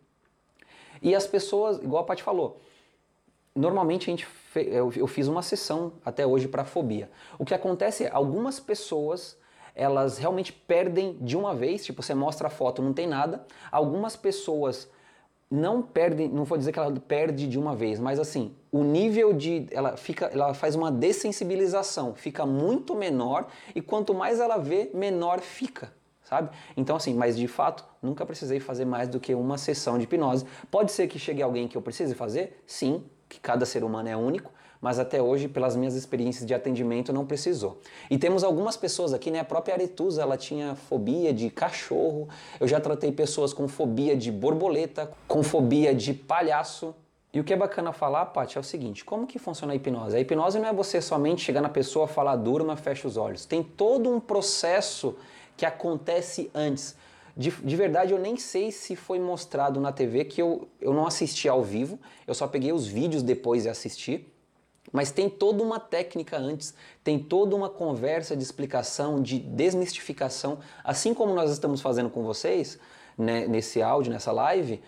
[1.05, 2.59] E as pessoas, igual a Paty falou,
[3.55, 7.11] normalmente a gente eu, fiz uma sessão até hoje para fobia.
[7.37, 9.37] O que acontece é algumas pessoas
[9.75, 13.45] elas realmente perdem de uma vez, tipo você mostra a foto, não tem nada.
[13.71, 14.89] Algumas pessoas
[15.51, 19.31] não perdem, não vou dizer que ela perde de uma vez, mas assim, o nível
[19.31, 24.89] de ela fica, ela faz uma dessensibilização, fica muito menor e quanto mais ela vê,
[24.91, 25.93] menor fica.
[26.25, 26.49] Sabe?
[26.75, 30.45] Então, assim, mas de fato, nunca precisei fazer mais do que uma sessão de hipnose.
[30.69, 32.61] Pode ser que chegue alguém que eu precise fazer?
[32.67, 37.13] Sim, que cada ser humano é único, mas até hoje, pelas minhas experiências de atendimento,
[37.13, 37.79] não precisou.
[38.09, 39.39] E temos algumas pessoas aqui, né?
[39.39, 42.27] A própria Aretusa, ela tinha fobia de cachorro.
[42.59, 46.93] Eu já tratei pessoas com fobia de borboleta, com fobia de palhaço.
[47.33, 50.15] E o que é bacana falar, Paty, é o seguinte: como que funciona a hipnose?
[50.15, 53.45] A hipnose não é você somente chegar na pessoa, falar durma, fecha os olhos.
[53.45, 55.15] Tem todo um processo
[55.57, 56.95] que acontece antes.
[57.35, 61.05] De, de, verdade, eu nem sei se foi mostrado na TV, que eu, eu não
[61.05, 64.25] assisti ao vivo, eu só peguei os vídeos depois e assisti.
[64.91, 71.13] Mas tem toda uma técnica antes, tem toda uma conversa de explicação, de desmistificação, assim
[71.13, 72.79] como nós estamos fazendo com vocês,
[73.17, 74.81] né, nesse áudio, nessa live,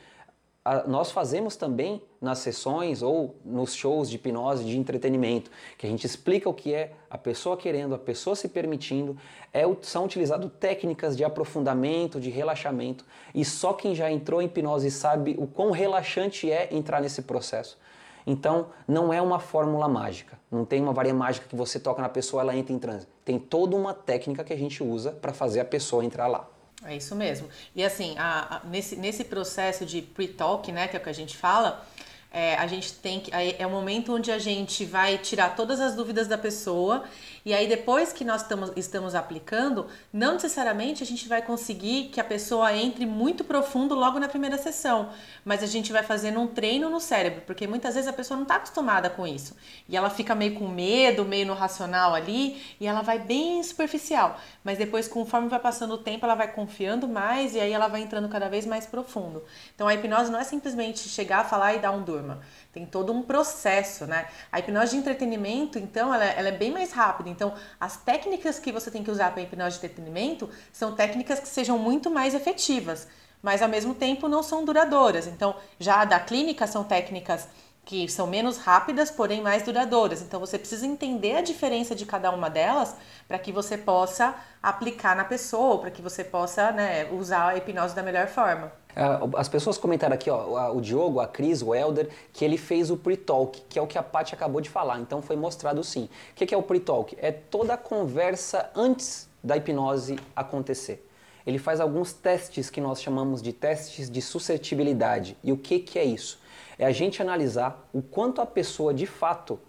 [0.67, 5.89] a, nós fazemos também nas sessões ou nos shows de hipnose de entretenimento, que a
[5.89, 9.15] gente explica o que é a pessoa querendo, a pessoa se permitindo,
[9.53, 14.91] é, são utilizadas técnicas de aprofundamento, de relaxamento, e só quem já entrou em hipnose
[14.91, 17.77] sabe o quão relaxante é entrar nesse processo.
[18.25, 22.09] Então, não é uma fórmula mágica, não tem uma varinha mágica que você toca na
[22.09, 23.07] pessoa ela entra em transe.
[23.23, 26.45] Tem toda uma técnica que a gente usa para fazer a pessoa entrar lá.
[26.85, 27.49] É isso mesmo.
[27.75, 31.13] E assim, a, a, nesse, nesse processo de pre-talk, né, que é o que a
[31.13, 31.85] gente fala,
[32.31, 33.31] é, a gente tem que.
[33.33, 37.05] É o momento onde a gente vai tirar todas as dúvidas da pessoa
[37.47, 42.19] e aí, depois que nós estamos, estamos aplicando, não necessariamente a gente vai conseguir que
[42.19, 45.11] a pessoa entre muito profundo logo na primeira sessão,
[45.45, 48.43] mas a gente vai fazendo um treino no cérebro, porque muitas vezes a pessoa não
[48.43, 49.55] está acostumada com isso.
[49.87, 54.37] E ela fica meio com medo, meio no racional ali, e ela vai bem superficial.
[54.61, 58.01] Mas depois, conforme vai passando o tempo, ela vai confiando mais e aí ela vai
[58.01, 59.41] entrando cada vez mais profundo.
[59.73, 62.41] Então, a hipnose não é simplesmente chegar, falar e dar um durma.
[62.73, 64.27] Tem todo um processo, né?
[64.51, 67.36] A hipnose de entretenimento, então, ela, ela é bem mais rápida.
[67.37, 71.47] Então, as técnicas que você tem que usar para hipnose de entretenimento são técnicas que
[71.47, 73.07] sejam muito mais efetivas,
[73.43, 75.27] mas ao mesmo tempo não são duradouras.
[75.27, 77.47] Então, já da clínica são técnicas
[77.87, 80.21] que são menos rápidas, porém mais duradouras.
[80.21, 82.93] Então você precisa entender a diferença de cada uma delas
[83.29, 87.95] para que você possa aplicar na pessoa, para que você possa né, usar a hipnose
[87.95, 88.73] da melhor forma.
[88.93, 89.03] É,
[89.37, 92.97] as pessoas comentaram aqui, ó, o Diogo, a Cris, o Elder, que ele fez o
[92.97, 94.99] pre-talk, que é o que a Paty acabou de falar.
[94.99, 96.09] Então foi mostrado sim.
[96.33, 97.17] O que é o pre-talk?
[97.21, 101.07] É toda a conversa antes da hipnose acontecer.
[101.45, 105.37] Ele faz alguns testes que nós chamamos de testes de suscetibilidade.
[105.41, 106.45] E o que, que é isso?
[106.77, 109.59] É a gente analisar o quanto a pessoa de fato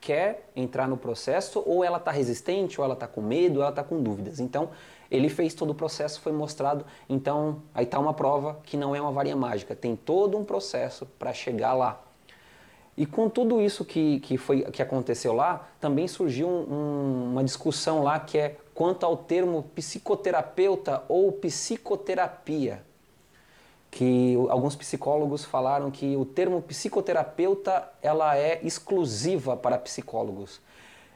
[0.00, 3.70] quer entrar no processo, ou ela está resistente, ou ela está com medo, ou ela
[3.70, 4.40] está com dúvidas.
[4.40, 4.70] Então,
[5.10, 6.84] ele fez todo o processo, foi mostrado.
[7.08, 11.06] Então, aí está uma prova que não é uma varinha mágica, tem todo um processo
[11.18, 12.00] para chegar lá.
[12.96, 18.02] E com tudo isso que, que, foi, que aconteceu lá, também surgiu um, uma discussão
[18.02, 22.82] lá que é quanto ao termo psicoterapeuta ou psicoterapia
[23.90, 30.60] que alguns psicólogos falaram que o termo psicoterapeuta ela é exclusiva para psicólogos.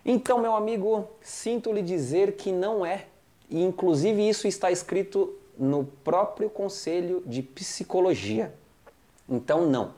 [0.04, 3.06] Então, meu amigo, sinto lhe dizer que não é.
[3.48, 8.52] E inclusive isso está escrito no próprio Conselho de Psicologia.
[9.28, 9.92] Então, não.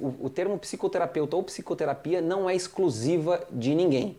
[0.00, 4.16] o, o termo psicoterapeuta ou psicoterapia não é exclusiva de ninguém.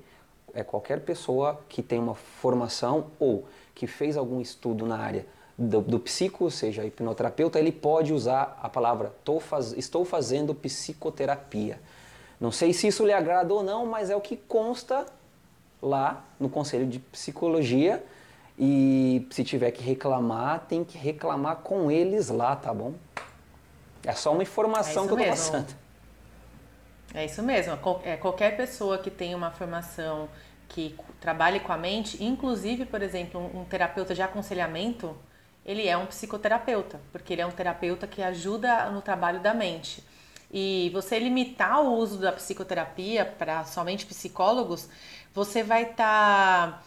[0.54, 5.26] É qualquer pessoa que tem uma formação ou que fez algum estudo na área
[5.60, 11.80] do, do psico, ou seja, hipnoterapeuta, ele pode usar a palavra faz, estou fazendo psicoterapia.
[12.40, 15.06] Não sei se isso lhe agrada ou não, mas é o que consta
[15.82, 18.02] lá no Conselho de Psicologia.
[18.58, 22.94] E se tiver que reclamar, tem que reclamar com eles lá, tá bom?
[24.04, 25.76] É só uma informação é que eu estou passando.
[27.14, 27.78] É isso mesmo.
[28.04, 30.30] É, qualquer pessoa que tenha uma formação
[30.70, 35.16] que trabalhe com a mente, inclusive, por exemplo, um terapeuta de aconselhamento,
[35.66, 40.04] ele é um psicoterapeuta, porque ele é um terapeuta que ajuda no trabalho da mente.
[40.52, 44.90] E você limitar o uso da psicoterapia para somente psicólogos,
[45.34, 46.84] você vai estar tá,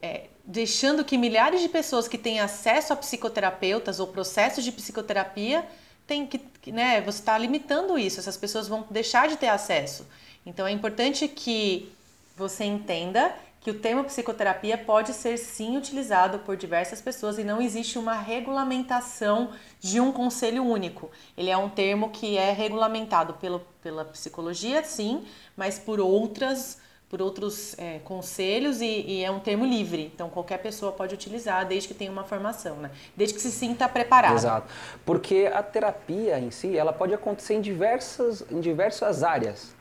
[0.00, 5.66] é, deixando que milhares de pessoas que têm acesso a psicoterapeutas ou processos de psicoterapia
[6.06, 6.40] tem que,
[6.70, 10.06] né, você está limitando isso, essas pessoas vão deixar de ter acesso.
[10.46, 11.92] Então é importante que
[12.36, 13.34] você entenda
[13.66, 18.14] que o termo psicoterapia pode ser sim utilizado por diversas pessoas e não existe uma
[18.14, 19.50] regulamentação
[19.80, 21.10] de um conselho único.
[21.36, 25.24] Ele é um termo que é regulamentado pelo, pela psicologia, sim,
[25.56, 30.12] mas por outras por outros é, conselhos e, e, é um termo livre.
[30.14, 32.92] Então qualquer pessoa pode utilizar desde que tenha uma formação, né?
[33.16, 34.34] Desde que se sinta preparado.
[34.34, 34.72] Exato.
[35.04, 39.74] Porque a terapia em si, ela pode acontecer em diversas, em diversas áreas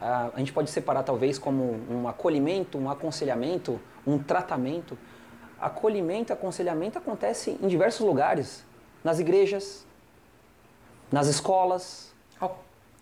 [0.00, 4.96] a gente pode separar talvez como um acolhimento, um aconselhamento, um tratamento.
[5.60, 8.64] Acolhimento, aconselhamento acontece em diversos lugares,
[9.04, 9.86] nas igrejas,
[11.12, 12.10] nas escolas,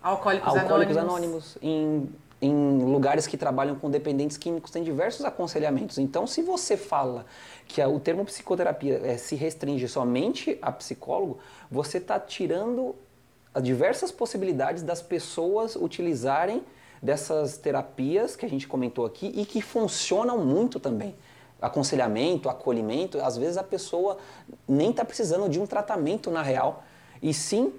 [0.01, 2.09] Alcoólicos, alcoólicos anônimos, anônimos em,
[2.41, 5.97] em lugares que trabalham com dependentes químicos, tem diversos aconselhamentos.
[5.97, 7.25] Então, se você fala
[7.67, 12.95] que o termo psicoterapia eh, se restringe somente a psicólogo, você está tirando
[13.53, 16.63] as diversas possibilidades das pessoas utilizarem
[17.01, 21.15] dessas terapias que a gente comentou aqui e que funcionam muito também.
[21.61, 24.17] Aconselhamento, acolhimento, às vezes a pessoa
[24.67, 26.83] nem está precisando de um tratamento na real,
[27.21, 27.73] e sim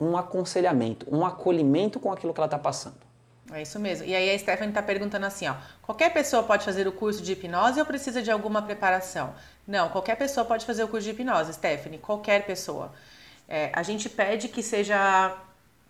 [0.00, 3.08] um aconselhamento, um acolhimento com aquilo que ela está passando.
[3.52, 4.06] É isso mesmo.
[4.06, 7.32] E aí a Stephanie está perguntando assim, ó, qualquer pessoa pode fazer o curso de
[7.32, 9.34] hipnose ou precisa de alguma preparação?
[9.66, 12.92] Não, qualquer pessoa pode fazer o curso de hipnose, Stephanie, qualquer pessoa.
[13.48, 15.34] É, a gente pede que seja,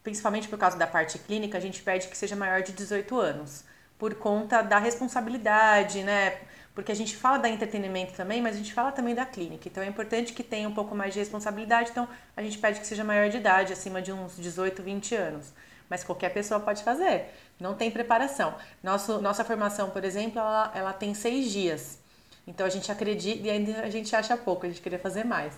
[0.09, 3.63] principalmente por causa da parte clínica, a gente pede que seja maior de 18 anos,
[3.99, 6.39] por conta da responsabilidade, né?
[6.75, 9.69] Porque a gente fala da entretenimento também, mas a gente fala também da clínica.
[9.69, 11.91] Então é importante que tenha um pouco mais de responsabilidade.
[11.91, 15.53] Então a gente pede que seja maior de idade, acima de uns 18, 20 anos.
[15.91, 17.27] Mas qualquer pessoa pode fazer.
[17.61, 18.55] Não tem preparação.
[18.83, 21.99] Nosso, nossa formação, por exemplo, ela, ela tem seis dias.
[22.47, 25.53] Então a gente acredita e ainda a gente acha pouco, a gente queria fazer mais.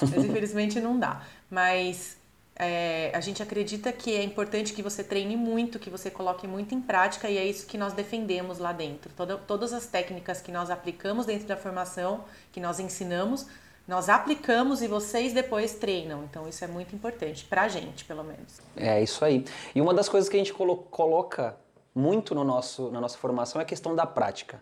[0.00, 1.22] Mas infelizmente não dá.
[1.50, 2.16] Mas
[2.58, 6.74] é, a gente acredita que é importante que você treine muito, que você coloque muito
[6.74, 9.12] em prática e é isso que nós defendemos lá dentro.
[9.14, 13.46] Toda, todas as técnicas que nós aplicamos dentro da formação, que nós ensinamos,
[13.86, 16.24] nós aplicamos e vocês depois treinam.
[16.24, 18.60] Então isso é muito importante, pra gente, pelo menos.
[18.74, 19.44] É isso aí.
[19.74, 21.56] E uma das coisas que a gente colo- coloca
[21.94, 24.60] muito no nosso, na nossa formação é a questão da prática.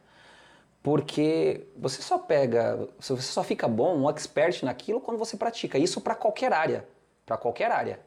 [0.83, 5.78] Porque você só pega, você só fica bom, um expert naquilo quando você pratica.
[5.78, 6.87] Isso para qualquer área,
[7.24, 8.00] para qualquer área.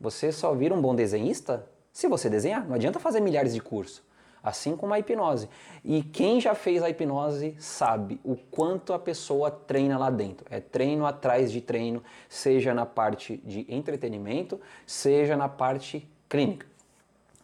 [0.00, 2.66] Você só vira um bom desenhista se você desenhar.
[2.66, 4.02] Não adianta fazer milhares de cursos.
[4.42, 5.48] Assim como a hipnose.
[5.84, 10.46] E quem já fez a hipnose sabe o quanto a pessoa treina lá dentro.
[10.50, 16.66] É treino atrás de treino, seja na parte de entretenimento, seja na parte clínica.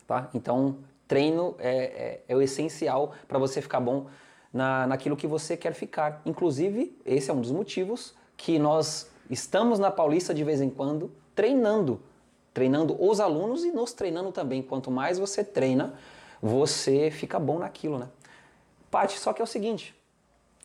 [0.06, 0.28] Tá?
[0.32, 0.76] Então,
[1.08, 4.06] treino é, é- é o essencial para você ficar bom
[4.52, 6.22] na, naquilo que você quer ficar.
[6.24, 11.10] Inclusive, esse é um dos motivos que nós estamos na Paulista de vez em quando
[11.34, 12.00] treinando.
[12.52, 14.62] Treinando os alunos e nos treinando também.
[14.62, 15.94] Quanto mais você treina,
[16.40, 18.08] você fica bom naquilo, né?
[18.90, 19.94] Paty, só que é o seguinte,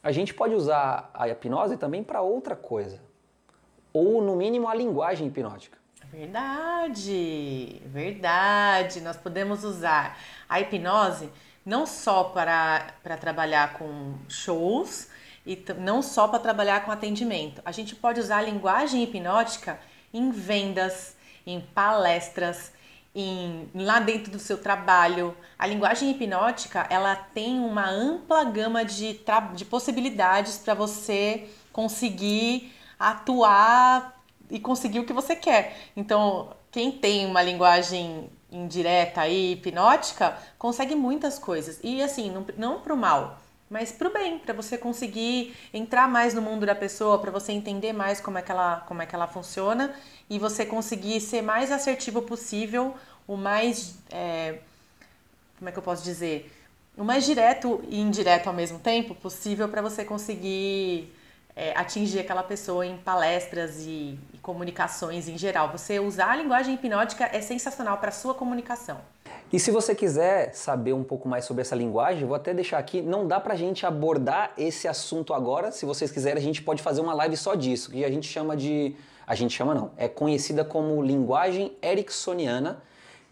[0.04, 3.00] a gente pode usar a hipnose também para outra coisa.
[3.93, 5.78] Ou, no mínimo, a linguagem hipnótica.
[6.12, 9.02] Verdade, verdade.
[9.02, 10.17] Nós podemos usar
[10.48, 11.30] a hipnose
[11.65, 15.10] não só para, para trabalhar com shows
[15.47, 17.62] e não só para trabalhar com atendimento.
[17.63, 19.79] A gente pode usar a linguagem hipnótica
[20.13, 22.73] em vendas, em palestras,
[23.15, 25.36] em, lá dentro do seu trabalho.
[25.57, 29.21] A linguagem hipnótica ela tem uma ampla gama de,
[29.55, 35.77] de possibilidades para você conseguir atuar e conseguir o que você quer.
[35.95, 41.79] Então, quem tem uma linguagem indireta aí, hipnótica, consegue muitas coisas.
[41.83, 46.41] E assim, não, não pro mal, mas pro bem, para você conseguir entrar mais no
[46.41, 49.27] mundo da pessoa, para você entender mais como é que ela, como é que ela
[49.27, 49.93] funciona
[50.30, 52.95] e você conseguir ser mais assertivo possível,
[53.27, 54.60] o mais é,
[55.58, 56.53] como é que eu posso dizer?
[56.95, 61.13] O mais direto e indireto ao mesmo tempo possível para você conseguir
[61.56, 65.71] é, atingir aquela pessoa em palestras e, e comunicações em geral.
[65.71, 69.01] Você usar a linguagem hipnótica é sensacional para sua comunicação.
[69.51, 73.01] E se você quiser saber um pouco mais sobre essa linguagem, vou até deixar aqui,
[73.01, 75.71] não dá pra gente abordar esse assunto agora.
[75.71, 78.57] Se vocês quiserem, a gente pode fazer uma live só disso, que a gente chama
[78.57, 78.93] de.
[79.25, 82.83] A gente chama não, é conhecida como linguagem ericksoniana,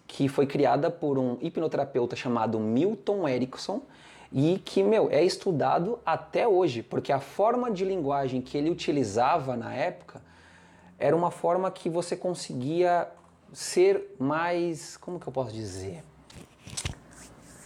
[0.07, 3.81] que foi criada por um hipnoterapeuta chamado Milton Erickson
[4.31, 9.55] e que, meu, é estudado até hoje, porque a forma de linguagem que ele utilizava
[9.55, 10.21] na época
[10.97, 13.07] era uma forma que você conseguia
[13.55, 14.97] ser mais.
[14.97, 16.03] Como que eu posso dizer?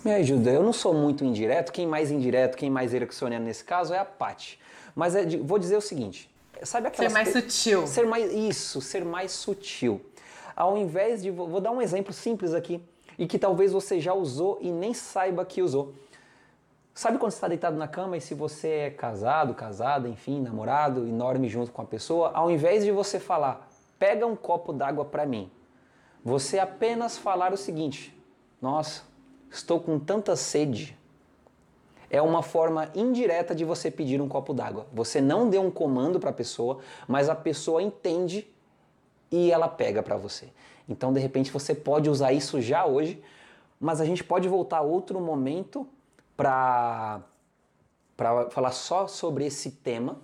[0.06, 3.94] Me ajuda, eu não sou muito indireto, quem mais indireto, quem mais ericksoniano nesse caso
[3.94, 4.58] é a Paty.
[4.96, 6.30] Mas é de- vou dizer o seguinte:
[6.64, 7.10] sabe aquela.
[7.10, 7.88] Ser mais sutil.
[7.88, 8.32] Ser mais.
[8.34, 10.00] Isso, ser mais sutil.
[10.56, 11.30] Ao invés de.
[11.32, 12.82] Vou vou dar um exemplo simples aqui,
[13.18, 15.94] e que talvez você já usou e nem saiba que usou.
[16.94, 21.08] Sabe quando você está deitado na cama e se você é casado, casada, enfim, namorado
[21.08, 25.06] e dorme junto com a pessoa, ao invés de você falar, pega um copo d'água
[25.06, 25.50] para mim,
[26.24, 28.16] você apenas falar o seguinte:
[28.62, 29.04] Nossa,
[29.50, 30.98] estou com tanta sede.
[32.12, 34.88] É uma forma indireta de você pedir um copo d'água.
[34.92, 38.48] Você não deu um comando para a pessoa, mas a pessoa entende
[39.32, 40.50] e ela pega para você.
[40.88, 43.22] Então, de repente, você pode usar isso já hoje,
[43.80, 45.88] mas a gente pode voltar a outro momento
[46.36, 47.22] para
[48.20, 50.20] para falar só sobre esse tema,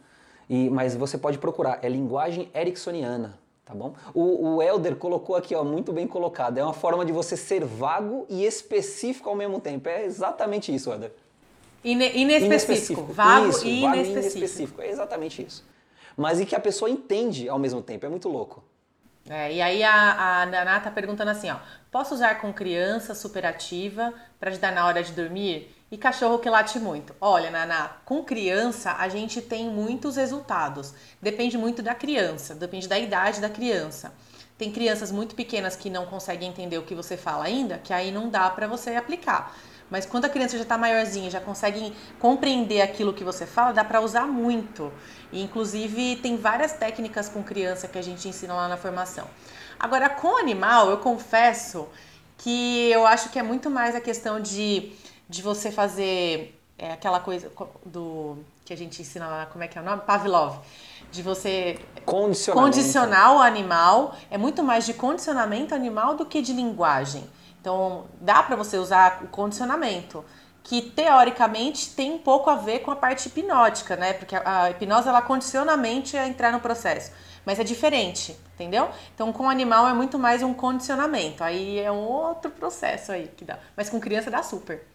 [0.49, 3.95] e, mas você pode procurar, é linguagem ericksoniana, tá bom?
[4.13, 7.65] O, o Elder colocou aqui, ó, muito bem colocado, é uma forma de você ser
[7.65, 9.89] vago e específico ao mesmo tempo.
[9.89, 11.11] É exatamente isso, Elder.
[11.83, 12.45] Ine inespecífico.
[12.45, 13.13] inespecífico.
[13.13, 14.37] Vago isso, e vago inespecífico.
[14.37, 14.81] inespecífico.
[14.81, 15.65] É exatamente isso.
[16.15, 18.63] Mas e que a pessoa entende ao mesmo tempo, é muito louco.
[19.27, 21.57] É, e aí a, a Naná tá perguntando assim, ó,
[21.91, 25.75] posso usar com criança superativa para ajudar na hora de dormir?
[25.95, 27.15] E cachorro que late muito.
[27.21, 30.93] Olha, Naná, com criança a gente tem muitos resultados.
[31.21, 34.13] Depende muito da criança, depende da idade da criança.
[34.57, 38.11] Tem crianças muito pequenas que não conseguem entender o que você fala ainda, que aí
[38.11, 39.55] não dá para você aplicar.
[39.89, 43.85] Mas quando a criança já está maiorzinha, já consegue compreender aquilo que você fala, dá
[43.85, 44.91] para usar muito.
[45.31, 49.29] E, inclusive, tem várias técnicas com criança que a gente ensina lá na formação.
[49.79, 51.87] Agora, com animal, eu confesso
[52.37, 54.91] que eu acho que é muito mais a questão de,
[55.29, 57.51] de você fazer é, aquela coisa
[57.85, 60.01] do que a gente ensina lá, como é que é o nome?
[60.01, 60.59] Pavlov.
[61.11, 61.79] De você
[62.53, 64.15] condicionar o animal.
[64.29, 67.29] É muito mais de condicionamento animal do que de linguagem.
[67.61, 70.25] Então, dá para você usar o condicionamento,
[70.63, 74.13] que teoricamente tem um pouco a ver com a parte hipnótica, né?
[74.13, 77.11] Porque a hipnose ela condiciona a mente a entrar no processo.
[77.45, 78.89] Mas é diferente, entendeu?
[79.13, 81.43] Então, com o animal é muito mais um condicionamento.
[81.43, 83.59] Aí é um outro processo aí que dá.
[83.77, 84.94] Mas com criança dá super.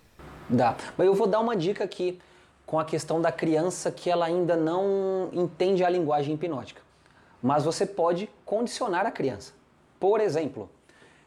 [0.51, 0.77] Dá.
[0.99, 2.21] Mas eu vou dar uma dica aqui
[2.67, 6.83] com a questão da criança que ela ainda não entende a linguagem hipnótica.
[7.41, 9.53] Mas você pode condicionar a criança.
[9.99, 10.69] Por exemplo,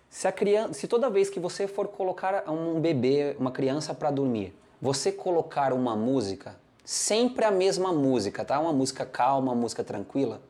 [0.10, 4.12] se, a criança, se toda vez que você for colocar um bebê, uma criança para
[4.12, 8.60] dormir, você colocar uma música, sempre a mesma música, tá?
[8.60, 10.42] Uma música calma, uma música tranquila,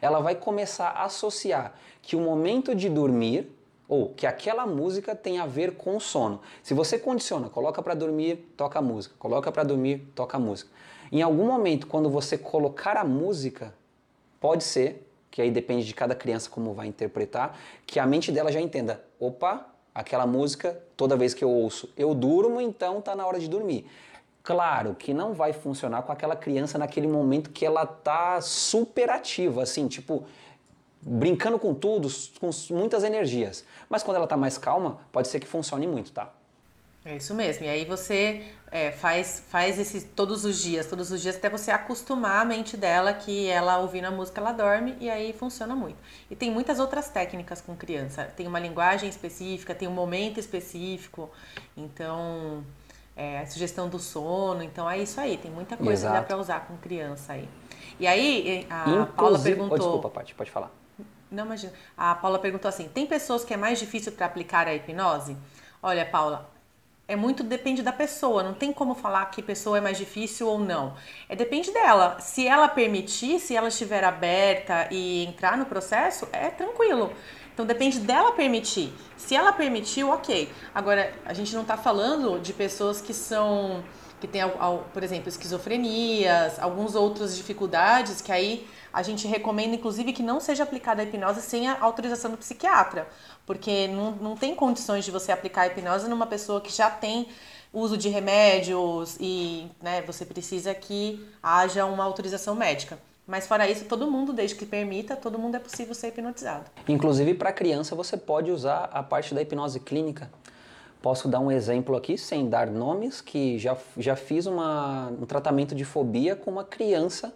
[0.00, 3.48] ela vai começar a associar que o momento de dormir
[3.88, 6.40] ou que aquela música tem a ver com sono.
[6.62, 10.70] Se você condiciona, coloca para dormir, toca a música, coloca para dormir, toca a música.
[11.10, 13.74] Em algum momento, quando você colocar a música,
[14.38, 18.50] pode ser que aí depende de cada criança como vai interpretar, que a mente dela
[18.50, 23.26] já entenda, opa, aquela música, toda vez que eu ouço, eu durmo, então tá na
[23.26, 23.86] hora de dormir.
[24.42, 29.62] Claro que não vai funcionar com aquela criança naquele momento que ela tá super ativa,
[29.62, 30.24] assim, tipo,
[31.00, 32.08] brincando com tudo,
[32.40, 33.64] com muitas energias.
[33.88, 36.32] Mas quando ela tá mais calma, pode ser que funcione muito, tá?
[37.04, 37.64] É isso mesmo.
[37.64, 41.70] E aí você é, faz, faz esse todos os dias, todos os dias, até você
[41.70, 45.96] acostumar a mente dela que ela ouvindo a música ela dorme e aí funciona muito.
[46.30, 48.24] E tem muitas outras técnicas com criança.
[48.24, 51.30] Tem uma linguagem específica, tem um momento específico.
[51.76, 52.62] Então,
[53.16, 54.62] é, a sugestão do sono.
[54.62, 55.36] Então é isso aí.
[55.36, 56.14] Tem muita coisa Exato.
[56.14, 57.48] que dá para usar com criança aí.
[57.98, 59.74] E aí a Inclusive, Paula perguntou.
[59.74, 60.70] Oh, desculpa, Paty, pode falar.
[61.30, 61.72] Não imagina.
[61.96, 65.36] A Paula perguntou assim: tem pessoas que é mais difícil para aplicar a hipnose?
[65.82, 66.50] Olha, Paula,
[67.08, 70.58] é muito depende da pessoa, não tem como falar que pessoa é mais difícil ou
[70.58, 70.94] não.
[71.28, 72.20] É depende dela.
[72.20, 77.12] Se ela permitir, se ela estiver aberta e entrar no processo, é tranquilo.
[77.54, 78.92] Então depende dela permitir.
[79.16, 80.52] Se ela permitiu, ok.
[80.74, 83.82] Agora, a gente não está falando de pessoas que são
[84.20, 84.42] que tem,
[84.92, 90.62] por exemplo, esquizofrenias, algumas outras dificuldades que aí a gente recomenda, inclusive, que não seja
[90.62, 93.06] aplicada a hipnose sem a autorização do psiquiatra,
[93.46, 97.28] porque não, não tem condições de você aplicar a hipnose numa pessoa que já tem
[97.72, 102.98] uso de remédios e né, você precisa que haja uma autorização médica.
[103.26, 106.64] Mas fora isso, todo mundo, desde que permita, todo mundo é possível ser hipnotizado.
[106.88, 110.30] Inclusive, para criança, você pode usar a parte da hipnose clínica.
[111.02, 115.74] Posso dar um exemplo aqui, sem dar nomes, que já, já fiz uma, um tratamento
[115.74, 117.34] de fobia com uma criança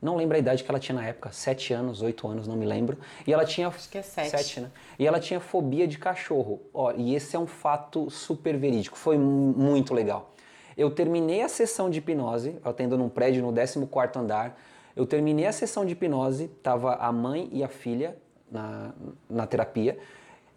[0.00, 2.66] não lembro a idade que ela tinha na época, sete anos, oito anos, não me
[2.66, 2.98] lembro.
[3.26, 3.68] E ela tinha.
[3.68, 4.30] Acho que é sete.
[4.30, 4.70] sete né?
[4.98, 6.60] E ela tinha fobia de cachorro.
[6.72, 10.30] Ó, e esse é um fato super verídico, foi muito legal.
[10.76, 14.60] Eu terminei a sessão de hipnose, eu atendo num prédio no 14 andar.
[14.94, 18.16] Eu terminei a sessão de hipnose, tava a mãe e a filha
[18.50, 18.92] na,
[19.28, 19.98] na terapia.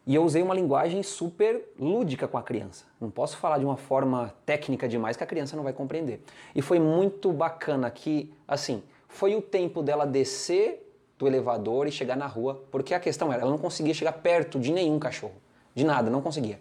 [0.06, 2.86] E eu usei uma linguagem super lúdica com a criança.
[3.00, 6.22] Não posso falar de uma forma técnica demais que a criança não vai compreender.
[6.56, 10.86] E foi muito bacana que, assim, foi o tempo dela descer
[11.18, 14.58] do elevador e chegar na rua, porque a questão era, ela não conseguia chegar perto
[14.58, 15.36] de nenhum cachorro,
[15.76, 16.60] de nada, não conseguia.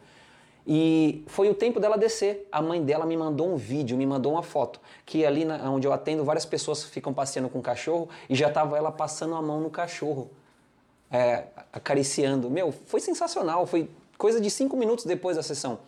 [0.71, 2.47] E foi o tempo dela descer.
[2.53, 5.87] A mãe dela me mandou um vídeo, me mandou uma foto, que ali na, onde
[5.87, 9.41] eu atendo, várias pessoas ficam passeando com o cachorro e já estava ela passando a
[9.41, 10.29] mão no cachorro,
[11.11, 12.51] é, acariciando.
[12.51, 13.89] Meu, foi sensacional, foi
[14.19, 15.79] coisa de cinco minutos depois da sessão.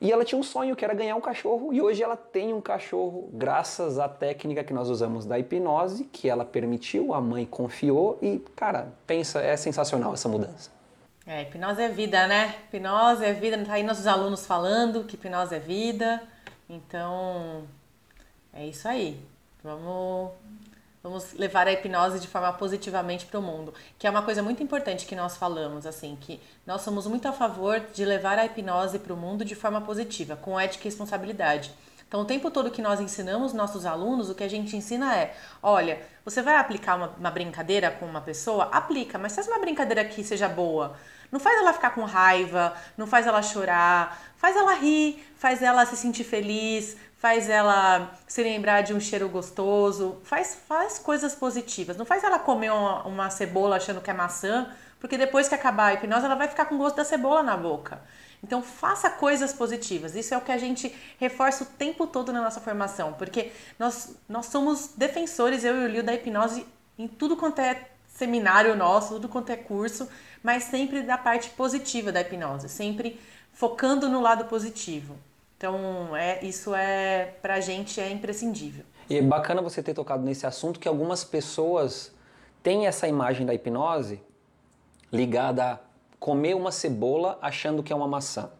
[0.00, 2.60] E ela tinha um sonho que era ganhar um cachorro e hoje ela tem um
[2.60, 8.16] cachorro graças à técnica que nós usamos da hipnose, que ela permitiu, a mãe confiou
[8.22, 10.70] e, cara, pensa, é sensacional essa mudança.
[11.26, 12.54] É, hipnose é vida, né?
[12.72, 16.22] Hipnose é vida, tá aí nossos alunos falando que hipnose é vida.
[16.68, 17.64] Então,
[18.52, 19.20] É isso aí.
[19.62, 20.32] Vamos
[21.08, 24.62] Vamos levar a hipnose de forma positivamente para o mundo, que é uma coisa muito
[24.62, 28.98] importante que nós falamos, assim, que nós somos muito a favor de levar a hipnose
[28.98, 31.72] para o mundo de forma positiva, com ética e responsabilidade.
[32.06, 35.34] Então, o tempo todo que nós ensinamos nossos alunos, o que a gente ensina é:
[35.62, 38.64] olha, você vai aplicar uma, uma brincadeira com uma pessoa?
[38.64, 40.94] Aplica, mas faz uma brincadeira que seja boa.
[41.30, 45.84] Não faz ela ficar com raiva, não faz ela chorar, faz ela rir, faz ela
[45.84, 51.96] se sentir feliz, faz ela se lembrar de um cheiro gostoso, faz, faz coisas positivas.
[51.96, 55.88] Não faz ela comer uma, uma, cebola achando que é maçã, porque depois que acabar
[55.88, 58.00] a hipnose ela vai ficar com gosto da cebola na boca.
[58.42, 60.14] Então faça coisas positivas.
[60.14, 64.16] Isso é o que a gente reforça o tempo todo na nossa formação, porque nós,
[64.28, 66.64] nós somos defensores, eu e o Lio, da hipnose
[66.96, 70.08] em tudo quanto é seminário nosso, tudo quanto é curso,
[70.42, 73.20] mas sempre da parte positiva da hipnose, sempre
[73.52, 75.16] focando no lado positivo.
[75.56, 78.84] Então, é, isso é pra gente é imprescindível.
[79.08, 82.12] E é bacana você ter tocado nesse assunto que algumas pessoas
[82.60, 84.20] têm essa imagem da hipnose
[85.12, 85.78] ligada a
[86.18, 88.50] comer uma cebola achando que é uma maçã.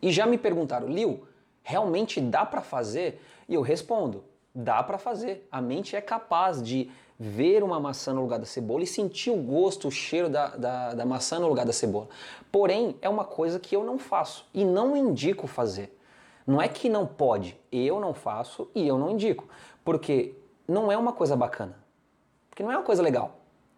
[0.00, 1.26] E já me perguntaram, Liu,
[1.62, 3.22] realmente dá para fazer?
[3.46, 4.24] E eu respondo,
[4.54, 5.46] dá para fazer.
[5.52, 6.90] A mente é capaz de
[7.22, 10.94] ver uma maçã no lugar da cebola e sentir o gosto, o cheiro da, da,
[10.94, 12.08] da maçã no lugar da cebola.
[12.50, 15.94] Porém, é uma coisa que eu não faço e não indico fazer.
[16.46, 19.46] Não é que não pode, eu não faço e eu não indico,
[19.84, 20.34] porque
[20.66, 21.76] não é uma coisa bacana,
[22.48, 23.36] porque não é uma coisa legal.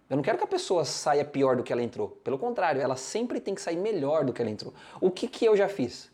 [0.09, 2.11] Eu não quero que a pessoa saia pior do que ela entrou.
[2.23, 4.73] Pelo contrário, ela sempre tem que sair melhor do que ela entrou.
[5.01, 6.13] O que, que eu já fiz?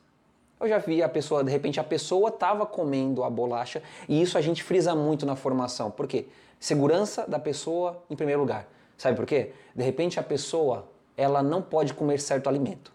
[0.59, 4.39] Eu já vi a pessoa, de repente, a pessoa estava comendo a bolacha, e isso
[4.39, 5.91] a gente frisa muito na formação.
[5.91, 6.26] Por quê?
[6.59, 8.69] Segurança da pessoa em primeiro lugar.
[8.97, 9.53] Sabe por quê?
[9.75, 12.93] De repente, a pessoa ela não pode comer certo alimento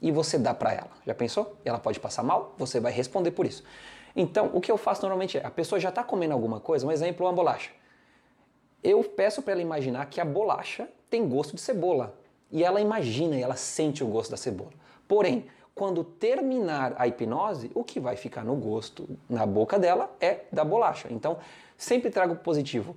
[0.00, 0.90] e você dá para ela.
[1.06, 1.56] Já pensou?
[1.64, 3.64] Ela pode passar mal, você vai responder por isso.
[4.14, 6.90] Então, o que eu faço normalmente é, a pessoa já está comendo alguma coisa, um
[6.90, 7.70] exemplo, uma bolacha.
[8.82, 12.14] Eu peço para ela imaginar que a bolacha tem gosto de cebola.
[12.50, 14.70] E ela imagina e ela sente o gosto da cebola.
[15.06, 15.46] Porém,
[15.78, 20.64] quando terminar a hipnose, o que vai ficar no gosto, na boca dela, é da
[20.64, 21.06] bolacha.
[21.08, 21.38] Então,
[21.76, 22.96] sempre trago positivo.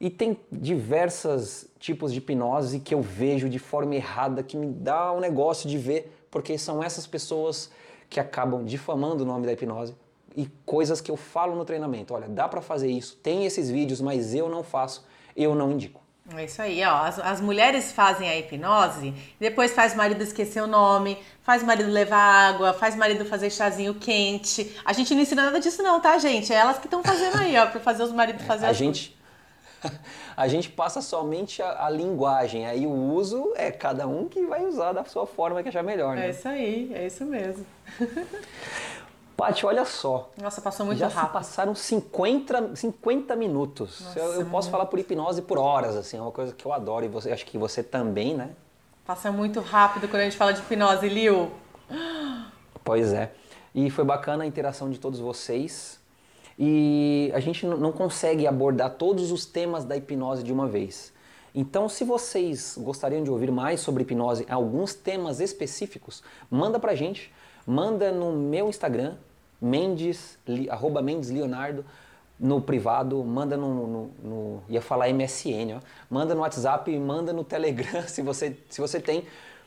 [0.00, 5.12] E tem diversos tipos de hipnose que eu vejo de forma errada, que me dá
[5.12, 7.68] um negócio de ver porque são essas pessoas
[8.08, 9.94] que acabam difamando o nome da hipnose
[10.36, 12.14] e coisas que eu falo no treinamento.
[12.14, 15.04] Olha, dá para fazer isso, tem esses vídeos, mas eu não faço,
[15.36, 15.99] eu não indico.
[16.36, 16.96] É isso aí, ó.
[16.96, 21.66] As, as mulheres fazem a hipnose, depois faz o marido esquecer o nome, faz o
[21.66, 24.76] marido levar água, faz o marido fazer chazinho quente.
[24.84, 26.52] A gente não ensina nada disso, não, tá, gente?
[26.52, 29.18] É elas que estão fazendo aí, ó, pra fazer os maridos fazer a gente
[30.36, 34.64] a gente passa somente a, a, linguagem, aí o uso é cada um que vai
[34.64, 36.26] usar da sua forma que achar melhor, né?
[36.26, 37.64] É isso aí, é isso mesmo.
[39.40, 40.30] Paty, olha só.
[40.40, 41.22] Nossa, passou muito já rápido.
[41.22, 44.00] Já passaram 50, 50 minutos.
[44.00, 46.72] Nossa, eu, eu posso falar por hipnose por horas, assim, é uma coisa que eu
[46.72, 48.50] adoro e você, acho que você também, né?
[49.06, 51.50] Passa muito rápido quando a gente fala de hipnose, Liu.
[52.84, 53.32] Pois é.
[53.74, 55.98] E foi bacana a interação de todos vocês
[56.58, 61.12] e a gente não consegue abordar todos os temas da hipnose de uma vez.
[61.54, 67.32] Então, se vocês gostariam de ouvir mais sobre hipnose, alguns temas específicos, manda pra gente,
[67.66, 69.16] manda no meu Instagram,
[69.60, 70.38] Mendes,
[70.68, 71.84] arroba Mendes Leonardo,
[72.38, 77.44] no privado, manda no, no, no, ia falar MSN, ó, manda no WhatsApp, manda no
[77.44, 79.24] Telegram, se você, se você tem,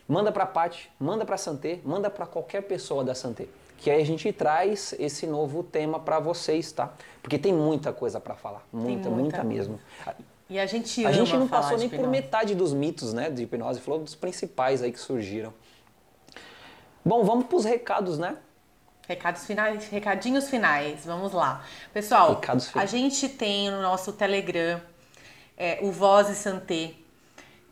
[0.07, 3.47] manda pra Paty, manda pra Santé, manda pra qualquer pessoa da Santé
[3.83, 6.93] que aí a gente traz esse novo tema para vocês, tá?
[7.21, 9.77] Porque tem muita coisa para falar, muita, muita, muita, mesmo.
[10.49, 13.81] E a gente A gente não passou nem por metade dos mitos, né, de hipnose,
[13.81, 15.53] falou dos principais aí que surgiram.
[17.03, 18.37] Bom, vamos para os recados, né?
[19.07, 21.63] Recados finais, recadinhos finais, vamos lá.
[21.93, 22.39] Pessoal,
[22.75, 24.79] a gente tem no nosso Telegram
[25.57, 26.93] é, o Voz e Santé,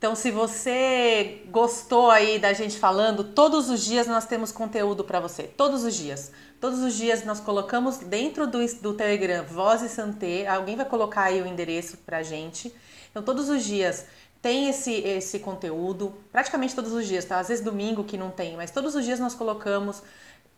[0.02, 5.20] então, se você gostou aí da gente falando, todos os dias nós temos conteúdo para
[5.20, 5.44] você.
[5.44, 6.32] Todos os dias.
[6.60, 10.48] Todos os dias nós colocamos dentro do, do Telegram Voz e Santé.
[10.48, 12.74] Alguém vai colocar aí o endereço pra gente.
[13.12, 14.08] Então, todos os dias
[14.42, 16.16] tem esse, esse conteúdo.
[16.32, 17.38] Praticamente todos os dias, tá?
[17.38, 20.02] Às vezes domingo que não tem, mas todos os dias nós colocamos.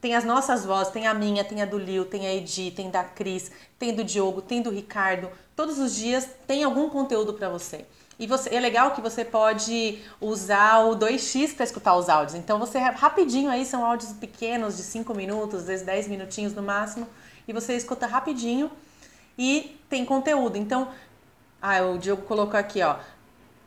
[0.03, 2.91] Tem as nossas vozes, tem a minha, tem a do Lil, tem a Edi, tem
[2.91, 3.49] da Cris,
[3.79, 5.31] tem do Diogo, tem do Ricardo.
[5.55, 7.85] Todos os dias tem algum conteúdo para você.
[8.19, 12.35] E você, é legal que você pode usar o 2x para escutar os áudios.
[12.35, 16.61] Então você rapidinho aí, são áudios pequenos de 5 minutos, às vezes 10 minutinhos no
[16.61, 17.07] máximo,
[17.47, 18.69] e você escuta rapidinho
[19.37, 20.57] e tem conteúdo.
[20.57, 20.89] Então,
[21.61, 22.97] ah, o Diogo colocou aqui, ó.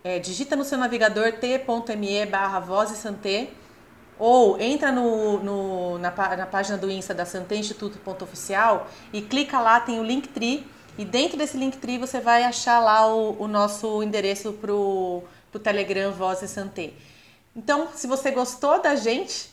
[0.04, 3.48] É, digita no seu navegador t.me barra voz santé
[4.18, 9.78] Ou entra no, no na, na, página do Insta da Santé Instituto.oficial e clica lá,
[9.80, 10.66] tem o Linktree.
[10.96, 16.10] E dentro desse Linktree você vai achar lá o, o nosso endereço pro, pro Telegram
[16.12, 16.92] Voz e Santé.
[17.54, 19.50] Então, se você gostou da gente,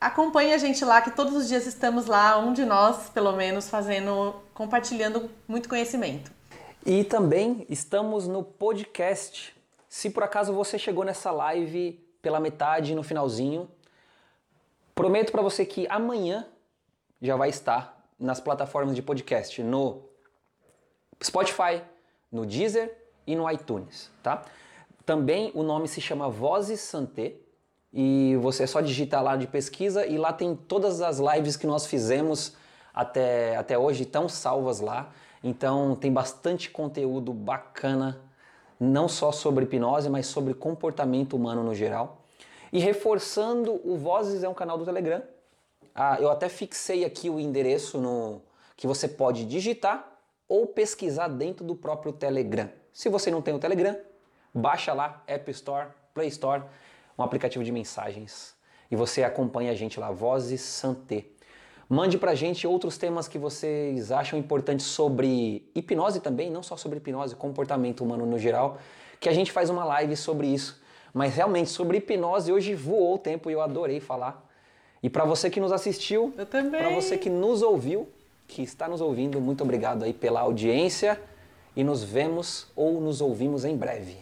[0.00, 3.68] acompanhe a gente lá, que todos os dias estamos lá, um de nós, pelo menos,
[3.68, 6.30] fazendo, compartilhando muito conhecimento.
[6.84, 9.54] E também estamos no podcast.
[9.88, 13.68] Se por acaso você chegou nessa live pela metade, no finalzinho,
[14.98, 16.44] prometo para você que amanhã
[17.22, 20.02] já vai estar nas plataformas de podcast, no
[21.22, 21.84] Spotify,
[22.32, 24.42] no Deezer e no iTunes, tá?
[25.06, 27.36] Também o nome se chama Vozes Santé
[27.92, 31.86] e você só digita lá de pesquisa e lá tem todas as lives que nós
[31.86, 32.56] fizemos
[32.92, 35.12] até, até hoje, estão salvas lá.
[35.44, 38.20] Então tem bastante conteúdo bacana,
[38.80, 42.17] não só sobre hipnose, mas sobre comportamento humano no geral.
[42.72, 45.22] E reforçando, o Vozes é um canal do Telegram.
[45.94, 48.42] Ah, eu até fixei aqui o endereço no
[48.76, 52.70] que você pode digitar ou pesquisar dentro do próprio Telegram.
[52.92, 53.96] Se você não tem o Telegram,
[54.54, 56.62] baixa lá App Store, Play Store,
[57.18, 58.56] um aplicativo de mensagens
[58.90, 61.26] e você acompanha a gente lá, Vozes Santé.
[61.88, 66.98] Mande pra gente outros temas que vocês acham importantes sobre hipnose também, não só sobre
[66.98, 68.78] hipnose, comportamento humano no geral,
[69.18, 70.80] que a gente faz uma live sobre isso.
[71.12, 74.44] Mas realmente, sobre hipnose, hoje voou o tempo e eu adorei falar.
[75.02, 76.34] E para você que nos assistiu,
[76.70, 78.08] para você que nos ouviu,
[78.46, 81.20] que está nos ouvindo, muito obrigado aí pela audiência
[81.76, 84.16] e nos vemos ou nos ouvimos em breve.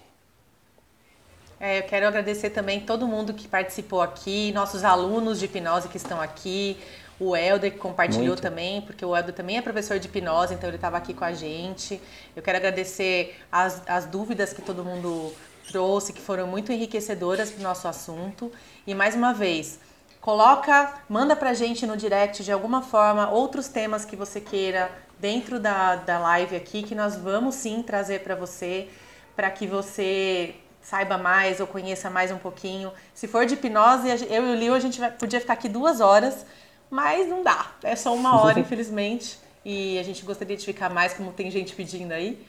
[1.59, 5.97] É, eu quero agradecer também todo mundo que participou aqui, nossos alunos de hipnose que
[5.97, 6.77] estão aqui,
[7.19, 8.43] o Helder que compartilhou Muito.
[8.43, 11.33] também, porque o Helder também é professor de hipnose, então ele estava aqui com a
[11.33, 12.01] gente.
[12.35, 15.33] Eu quero agradecer as, as dúvidas que todo mundo
[15.67, 18.51] trouxe, que foram muito enriquecedoras para o nosso assunto.
[18.87, 19.79] E mais uma vez,
[20.21, 24.91] coloca, manda para a gente no direct de alguma forma outros temas que você queira
[25.19, 28.89] dentro da, da live aqui, que nós vamos sim trazer para você,
[29.35, 32.93] para que você saiba mais ou conheça mais um pouquinho.
[33.13, 36.01] Se for de hipnose, eu e o Lio a gente vai, podia ficar aqui duas
[36.01, 36.47] horas
[36.91, 37.73] mas não dá.
[37.83, 39.39] É só uma hora, infelizmente.
[39.65, 42.47] E a gente gostaria de ficar mais, como tem gente pedindo aí,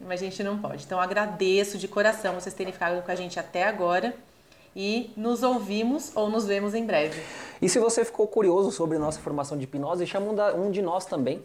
[0.00, 0.84] mas a gente não pode.
[0.84, 4.14] Então agradeço de coração vocês terem ficado com a gente até agora
[4.74, 7.20] e nos ouvimos ou nos vemos em breve.
[7.60, 11.42] E se você ficou curioso sobre nossa formação de hipnose, chama um de nós também,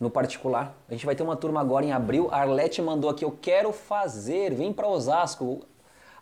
[0.00, 0.74] no particular.
[0.88, 2.28] A gente vai ter uma turma agora em abril.
[2.32, 5.60] A Arlete mandou aqui, eu quero fazer, vem para Osasco.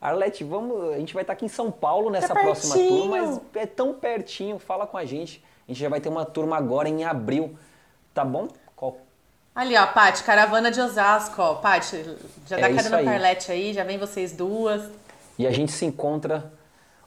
[0.01, 3.65] Arlete, vamos, a gente vai estar aqui em São Paulo nessa próxima turma, mas é
[3.65, 5.43] tão pertinho, fala com a gente.
[5.67, 7.57] A gente já vai ter uma turma agora em abril,
[8.13, 8.49] tá bom?
[8.77, 8.99] Qual?
[9.55, 11.55] Ali, ó, Paty, caravana de Osasco, ó.
[11.55, 12.05] Paty,
[12.47, 14.91] já dá é carona pra Arlete aí, já vem vocês duas.
[15.39, 16.53] E a gente se encontra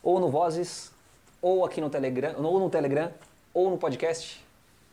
[0.01, 0.91] ou no Vozes,
[1.41, 3.11] ou aqui no Telegram, ou no Telegram,
[3.53, 4.41] ou no podcast,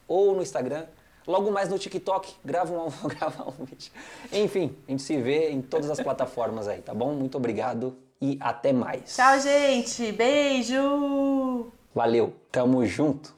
[0.09, 0.85] ou no Instagram.
[1.27, 3.93] Logo mais no TikTok, grava um, grava um vídeo.
[4.33, 7.13] Enfim, a gente se vê em todas as plataformas aí, tá bom?
[7.13, 9.15] Muito obrigado e até mais.
[9.15, 10.13] Tchau, gente.
[10.13, 11.73] Beijo.
[11.95, 12.35] Valeu.
[12.51, 13.35] Tamo junto.